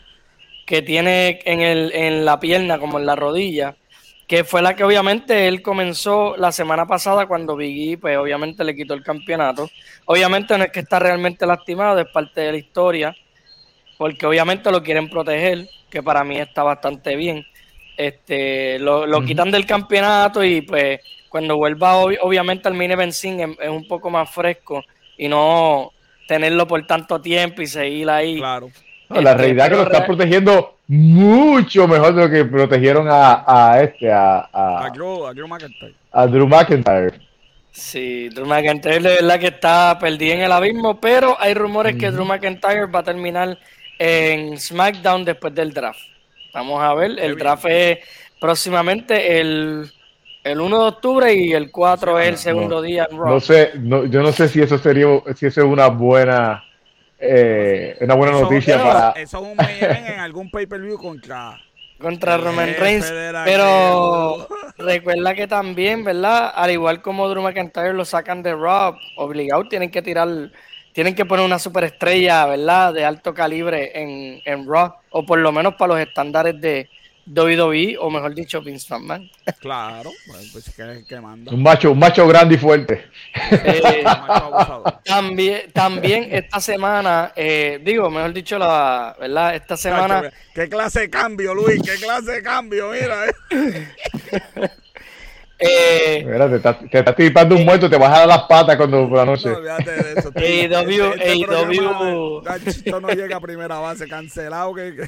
[0.68, 3.76] que tiene en, el, en la pierna como en la rodilla,
[4.28, 8.76] que fue la que obviamente él comenzó la semana pasada cuando Biggie, pues obviamente le
[8.76, 9.68] quitó el campeonato.
[10.06, 13.16] Obviamente no es que está realmente lastimado, es parte de la historia,
[13.98, 17.48] porque obviamente lo quieren proteger, que para mí está bastante bien.
[17.98, 21.00] Este, lo, lo quitan del campeonato y pues
[21.34, 24.84] cuando vuelva obviamente al mini benzín es, un poco más fresco
[25.18, 25.92] y no
[26.28, 28.38] tenerlo por tanto tiempo y seguir ahí.
[28.38, 28.70] Claro.
[29.10, 33.44] la este, realidad es que lo están protegiendo mucho mejor de lo que protegieron a,
[33.48, 35.96] a este, a, a, Drew, McIntyre.
[36.12, 37.20] A Drew McIntyre.
[37.72, 42.12] Sí, Drew McIntyre de verdad que está perdido en el abismo, pero hay rumores que
[42.12, 43.58] Drew McIntyre va a terminar
[43.98, 46.00] en SmackDown después del draft.
[46.54, 47.98] Vamos a ver, el draft es
[48.40, 49.92] próximamente el
[50.44, 53.30] el 1 de octubre y el 4 es el segundo día en Raw.
[53.30, 56.64] No sé, yo no sé si eso sería, si eso es una buena,
[57.18, 59.12] eh, una buena noticia para.
[59.12, 61.58] Eso es un en algún pay-per-view contra,
[61.98, 63.12] contra Roman Reigns.
[63.46, 66.52] Pero recuerda que también, ¿verdad?
[66.54, 70.28] Al igual como Drew McIntyre lo sacan de Rob, obligado tienen que tirar,
[70.92, 72.94] tienen que poner una superestrella, ¿verdad?
[72.94, 76.90] De alto calibre en, en Raw, o por lo menos para los estándares de,
[77.26, 79.30] WWE, o mejor dicho, Vince McMahon.
[79.60, 81.52] Claro, pues, pues que, que manda.
[81.54, 83.06] Un macho, un macho grande y fuerte.
[83.52, 84.04] Eh,
[85.06, 90.32] también, también esta semana, eh, digo, mejor dicho, la verdad, esta semana.
[90.54, 91.82] ¿Qué clase de cambio, Luis?
[91.82, 92.92] ¿Qué clase de cambio?
[92.92, 93.88] Mira, eh.
[95.66, 98.76] Eh, Mira, te estás, te estás tipando un muerto, te vas a dar las patas
[98.76, 99.50] cuando por la noche.
[99.50, 100.32] No, de eso.
[100.36, 102.44] AEW, AEW.
[102.66, 104.74] Esto no llega a primera base, cancelado.
[104.74, 105.08] que...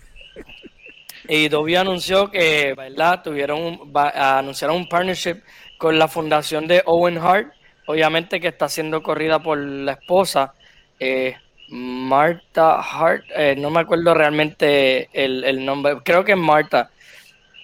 [1.28, 3.22] Y Dobby anunció que, ¿verdad?
[3.24, 5.42] Tuvieron anunciaron un partnership
[5.78, 7.52] con la fundación de Owen Hart,
[7.86, 10.54] obviamente que está siendo corrida por la esposa,
[11.00, 11.36] eh,
[11.70, 16.92] Marta Hart, eh, no me acuerdo realmente el, nombre, creo que es Marta.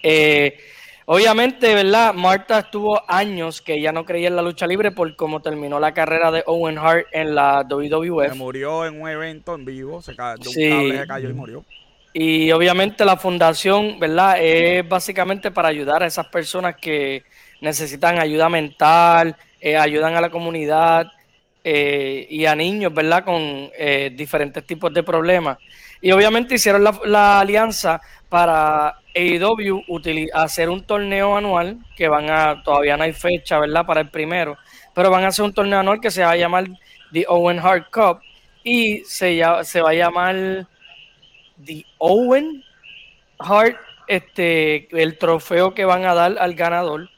[0.02, 0.58] Eh,
[1.06, 2.12] obviamente, ¿verdad?
[2.12, 5.94] Marta estuvo años que ya no creía en la lucha libre por cómo terminó la
[5.94, 8.34] carrera de Owen Hart en la WWF.
[8.34, 11.64] murió en un evento en vivo, se cayó, un cable se cayó y murió.
[12.12, 14.36] Y obviamente la fundación, ¿verdad?
[14.38, 17.24] Es básicamente para ayudar a esas personas que
[17.60, 21.06] necesitan ayuda mental, eh, ayudan a la comunidad
[21.64, 23.24] eh, y a niños, ¿verdad?
[23.24, 25.56] Con eh, diferentes tipos de problemas.
[26.02, 29.84] Y obviamente hicieron la, alianza para AEW
[30.34, 33.86] hacer un torneo anual, que van a, todavía no hay fecha, ¿verdad?
[33.86, 34.58] Para el primero,
[34.94, 36.66] pero van a hacer un torneo anual que se va a llamar
[37.12, 38.20] The Owen Hart Cup
[38.64, 40.66] y se, se va a llamar
[41.64, 42.64] The Owen
[43.38, 43.76] Hart,
[44.08, 47.08] este, el trofeo que van a dar al ganador.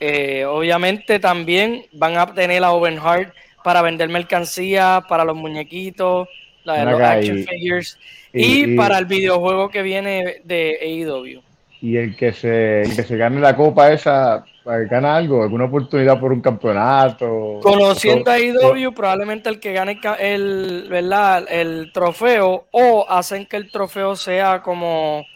[0.00, 3.32] Eh, obviamente también van a tener a Owen Hart
[3.62, 6.28] para vender mercancía, para los muñequitos,
[6.64, 7.98] la, los action figures
[8.32, 11.42] y, para el videojuego que viene de AEW.
[11.80, 15.42] Y el que se, el que se gane la copa esa ¿Gana algo?
[15.42, 17.60] ¿Alguna oportunidad por un campeonato?
[17.62, 21.44] Conociendo a IW, probablemente el que gane el, ¿verdad?
[21.50, 25.26] el trofeo o hacen que el trofeo sea como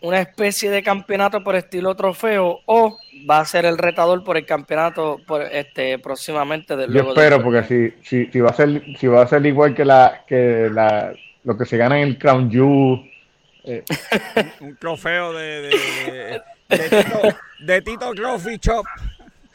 [0.00, 2.96] una especie de campeonato por estilo trofeo o
[3.28, 7.64] va a ser el retador por el campeonato por este próximamente de Yo espero porque
[7.64, 11.12] si, si, si, va a ser si va a ser igual que la que la
[11.44, 13.10] lo que se gana en el Crown Jewel
[13.64, 13.84] eh.
[14.60, 18.86] un, trofeo de de Tito, de Shop.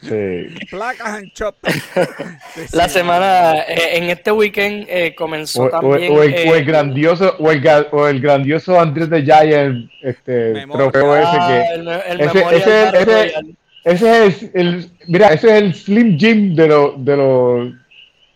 [0.02, 0.54] Sí.
[0.70, 1.54] Placas en Shop.
[2.72, 6.12] La semana, eh, en este weekend eh, comenzó también.
[6.12, 7.62] O, el, eh, grandioso, o el,
[7.92, 11.88] o el grandioso Andrés de Giant, este trofeo ese que.
[11.88, 13.34] Ah, el, ese, ese,
[13.84, 17.72] ese, es el, mira, ese es el Slim Jim de los de los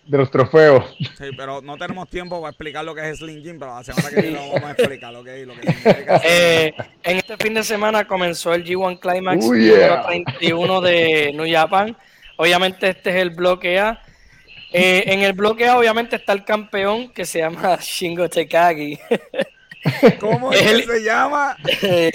[0.08, 0.84] de los trofeos.
[0.98, 4.08] Sí, pero no tenemos tiempo para explicar lo que es Slim Jim, pero la semana
[4.08, 5.46] que viene vamos a explicar lo que es.
[5.46, 5.68] Lo que
[6.24, 11.46] eh, en este fin de semana comenzó el G1 Climax oh, número 31 de New
[11.52, 11.94] Japan.
[12.36, 14.02] Obviamente este es el bloque A.
[14.72, 18.98] Eh, en el bloque A obviamente está el campeón que se llama Shingo Tekagi.
[20.20, 21.56] ¿Cómo es que se llama?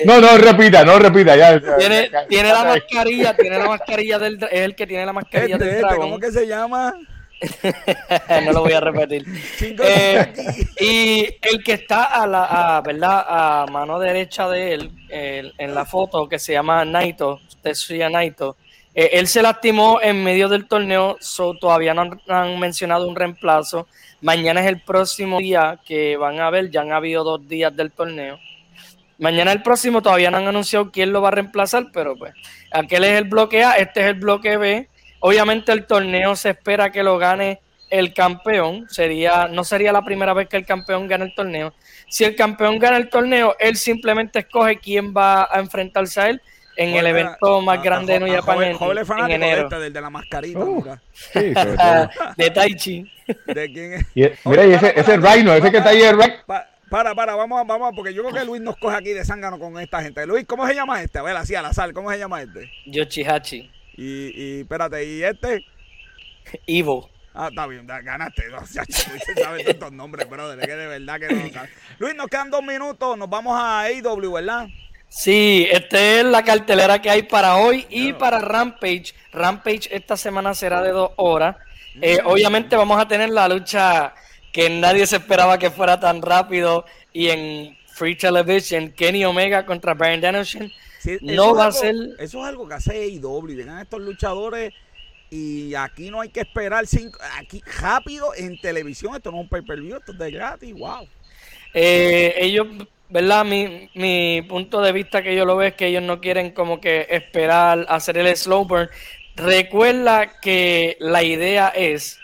[0.03, 1.35] no, no, repita, no repita.
[1.35, 4.43] Ya, tiene, tiene la mascarilla, tiene la mascarilla del...
[4.51, 6.93] Es el que tiene la mascarilla este, del este, ¿Cómo que se llama?
[8.45, 9.25] no lo voy a repetir.
[9.61, 10.33] Eh,
[10.79, 13.25] y el que está a la ¿verdad?
[13.27, 18.57] a mano derecha de él, en la foto, que se llama Naito, Tetsuya Naito,
[18.95, 21.17] eh, él se lastimó en medio del torneo,
[21.59, 23.87] todavía no han, mencionado un reemplazo.
[24.21, 27.91] Mañana es el próximo día que van a ver, ya han habido dos días del
[27.91, 28.39] torneo.
[29.17, 32.33] Mañana el próximo todavía no han anunciado quién lo va a reemplazar, pero pues
[32.71, 34.89] aquel es el bloque A, este es el bloque B
[35.25, 38.87] Obviamente el torneo se espera que lo gane el campeón.
[38.89, 41.73] Sería, no sería la primera vez que el campeón gane el torneo.
[42.09, 46.41] Si el campeón gana el torneo, él simplemente escoge quién va a enfrentarse a él
[46.75, 49.63] en el evento más grande de New Japan en, enero.
[49.63, 50.83] Este, del de la mascarita, uh,
[52.35, 53.09] de Tai Chi.
[53.45, 54.05] ¿De quién es?
[54.43, 56.15] mira, y ese, ese es Rhino, ese que está ahí es
[56.89, 59.79] para, para, vamos, vamos, porque yo creo que Luis nos coge aquí de zángano con
[59.79, 60.27] esta gente.
[60.27, 61.19] Luis, ¿cómo se llama este?
[61.19, 62.69] A ver, así al azar, ¿cómo se llama este?
[62.87, 63.71] Yoshihachi.
[63.95, 65.65] Y, y espérate, ¿y este?
[66.65, 67.09] Ivo.
[67.33, 68.47] Ah, está bien, ganaste.
[68.49, 68.83] No, ya,
[69.41, 71.61] sabes tantos nombres, de que de verdad que no.
[71.97, 73.17] Luis, nos quedan dos minutos.
[73.17, 74.67] Nos vamos a AEW, ¿verdad?
[75.09, 79.13] Sí, esta es la cartelera que hay para hoy y para Rampage.
[79.31, 81.55] Rampage esta semana será de dos horas.
[82.01, 82.27] Eh, mm.
[82.27, 84.13] obviamente vamos a tener la lucha
[84.51, 89.93] que nadie se esperaba que fuera tan rápido y en Free Television, Kenny Omega contra
[89.93, 90.71] Brian Danielson
[91.21, 91.95] no va a ser.
[92.19, 93.55] Eso es algo que hace AEW.
[93.55, 94.73] Vengan estos luchadores
[95.29, 99.15] y aquí no hay que esperar cinco, aquí rápido en televisión.
[99.15, 100.73] Esto no es un pay per view, esto es de gratis.
[100.73, 101.07] Wow.
[101.73, 102.67] Eh, ellos
[103.13, 103.45] ¿verdad?
[103.45, 106.81] Mi, mi punto de vista que yo lo veo es que ellos no quieren como
[106.81, 108.89] que esperar hacer el slow burn.
[109.35, 112.19] Recuerda que la idea es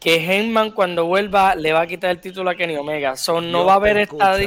[0.00, 3.14] que Heyman cuando vuelva le va a quitar el título a Kenny Omega.
[3.42, 4.38] No va a haber esta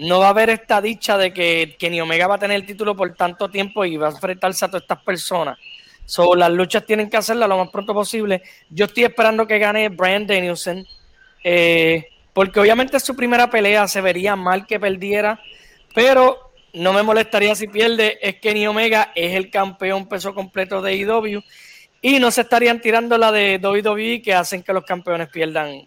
[0.00, 2.96] no va a haber esta dicha de que Kenny Omega va a tener el título
[2.96, 5.58] por tanto tiempo y va a enfrentarse a todas estas personas.
[6.06, 8.42] So, las luchas tienen que hacerlas lo más pronto posible.
[8.70, 10.86] Yo estoy esperando que gane Brian Danielson.
[11.44, 15.40] Eh, porque obviamente es su primera pelea, se vería mal que perdiera,
[15.94, 18.18] pero no me molestaría si pierde.
[18.22, 21.42] Es Kenny Omega es el campeón peso completo de IW
[22.00, 25.86] y no se estarían tirando la de WWE que hacen que los campeones pierdan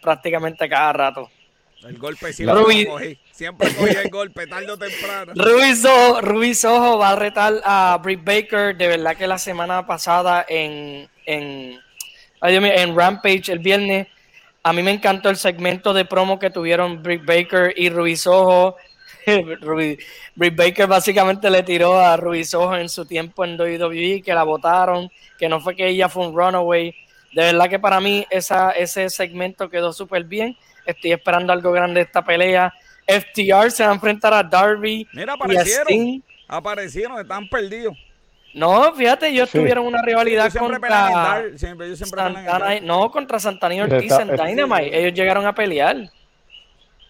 [0.00, 1.28] prácticamente cada rato.
[1.82, 3.18] El golpe siempre cogí.
[3.38, 5.32] Siempre cogí el golpe, tarde o temprano.
[6.22, 8.76] Ruiz Ojo, va a retar a Britt Baker.
[8.76, 11.78] De verdad que la semana pasada en, en,
[12.42, 14.08] en Rampage, el viernes,
[14.64, 18.74] a mí me encantó el segmento de promo que tuvieron Britt Baker y Ruiz Ojo.
[20.34, 24.42] Britt Baker básicamente le tiró a Ruiz Ojo en su tiempo en WWE, que la
[24.42, 25.08] votaron,
[25.38, 26.92] que no fue que ella fue un runaway.
[27.32, 30.56] De verdad que para mí esa, ese segmento quedó súper bien.
[30.84, 32.74] Estoy esperando algo grande de esta pelea.
[33.08, 35.08] FTR se va a enfrentar a Darby.
[35.12, 36.22] Mira, aparecieron.
[36.46, 37.96] Aparecieron, están perdidos.
[38.54, 41.42] No, fíjate, ellos tuvieron una rivalidad contra
[42.82, 44.98] no, contra Santana y Ortiz en Dynamite.
[44.98, 46.10] Ellos llegaron a pelear.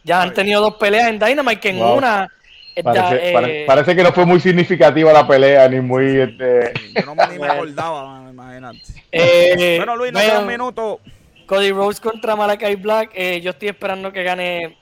[0.05, 2.29] Ya han tenido dos peleas en Dynamite que en una
[2.81, 6.21] eh, parece, que no fue muy significativa la pelea, ni muy.
[6.21, 6.73] Este...
[6.95, 8.79] Yo no me, ni me acordaba, imagínate.
[9.11, 11.01] Eh, bueno, Luis, no bueno, un minuto.
[11.47, 13.11] Cody Rose contra Malakai Black.
[13.15, 14.78] Eh, yo estoy esperando que gane.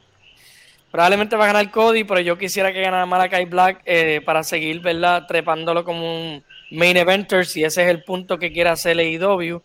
[0.90, 3.84] Probablemente va a ganar Cody, pero yo quisiera que ganara Malakai Black
[4.24, 5.26] para seguir, ¿verdad?
[5.26, 9.62] Trepándolo como un main eventer, si ese es el punto que quiere hacer AEW.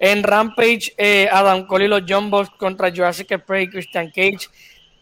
[0.00, 0.96] En Rampage,
[1.30, 4.48] Adam Cole y los John contra Jurassic Express y Christian Cage.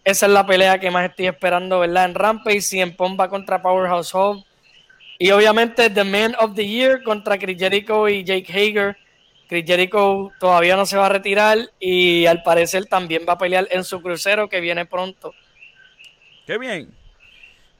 [0.04, 2.04] Esa es la pelea que más estoy esperando, ¿verdad?
[2.04, 4.44] En Rampage, en Pomba contra Powerhouse Hub.
[5.18, 8.96] Y obviamente The Man of the Year contra Chris Jericho y Jake Hager.
[9.48, 13.68] Chris Jericho todavía no se va a retirar y al parecer también va a pelear
[13.70, 15.34] en su crucero que viene pronto.
[16.50, 16.92] Qué bien.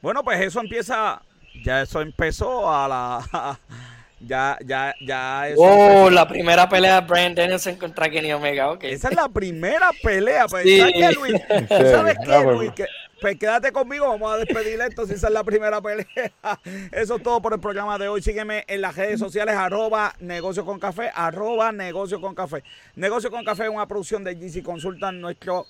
[0.01, 1.21] Bueno, pues eso empieza,
[1.61, 3.59] ya eso empezó a la
[4.21, 5.47] Ya, ya, ya.
[5.57, 8.85] oh, la primera pelea de Brian Danielson contra Kenny Omega, ok.
[8.85, 10.45] Esa es la primera pelea.
[10.47, 11.33] Pues, ¿Sabes qué, Luis?
[11.67, 12.71] ¿Sabes qué, Luis?
[13.19, 16.07] pues quédate conmigo, vamos a despedir esto si esa es la primera pelea.
[16.93, 18.21] Eso es todo por el programa de hoy.
[18.21, 22.63] Sígueme en las redes sociales, arroba negocio con café, arroba negocio con café.
[22.95, 25.67] Negocio con café es una producción de GC Consultan, nuestro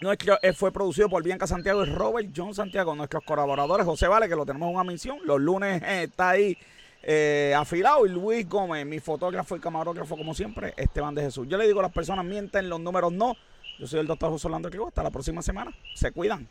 [0.00, 3.84] nuestro, eh, fue producido por Bianca Santiago y Robert John Santiago, nuestros colaboradores.
[3.84, 5.18] José Vale, que lo tenemos en una misión.
[5.24, 6.56] Los lunes eh, está ahí
[7.02, 11.46] eh, afilado y Luis Gómez, mi fotógrafo y camarógrafo como siempre, Esteban de Jesús.
[11.48, 13.36] Yo le digo a las personas mienten, los números no.
[13.78, 15.72] Yo soy el doctor José Orlando Hasta la próxima semana.
[15.94, 16.48] Se cuidan.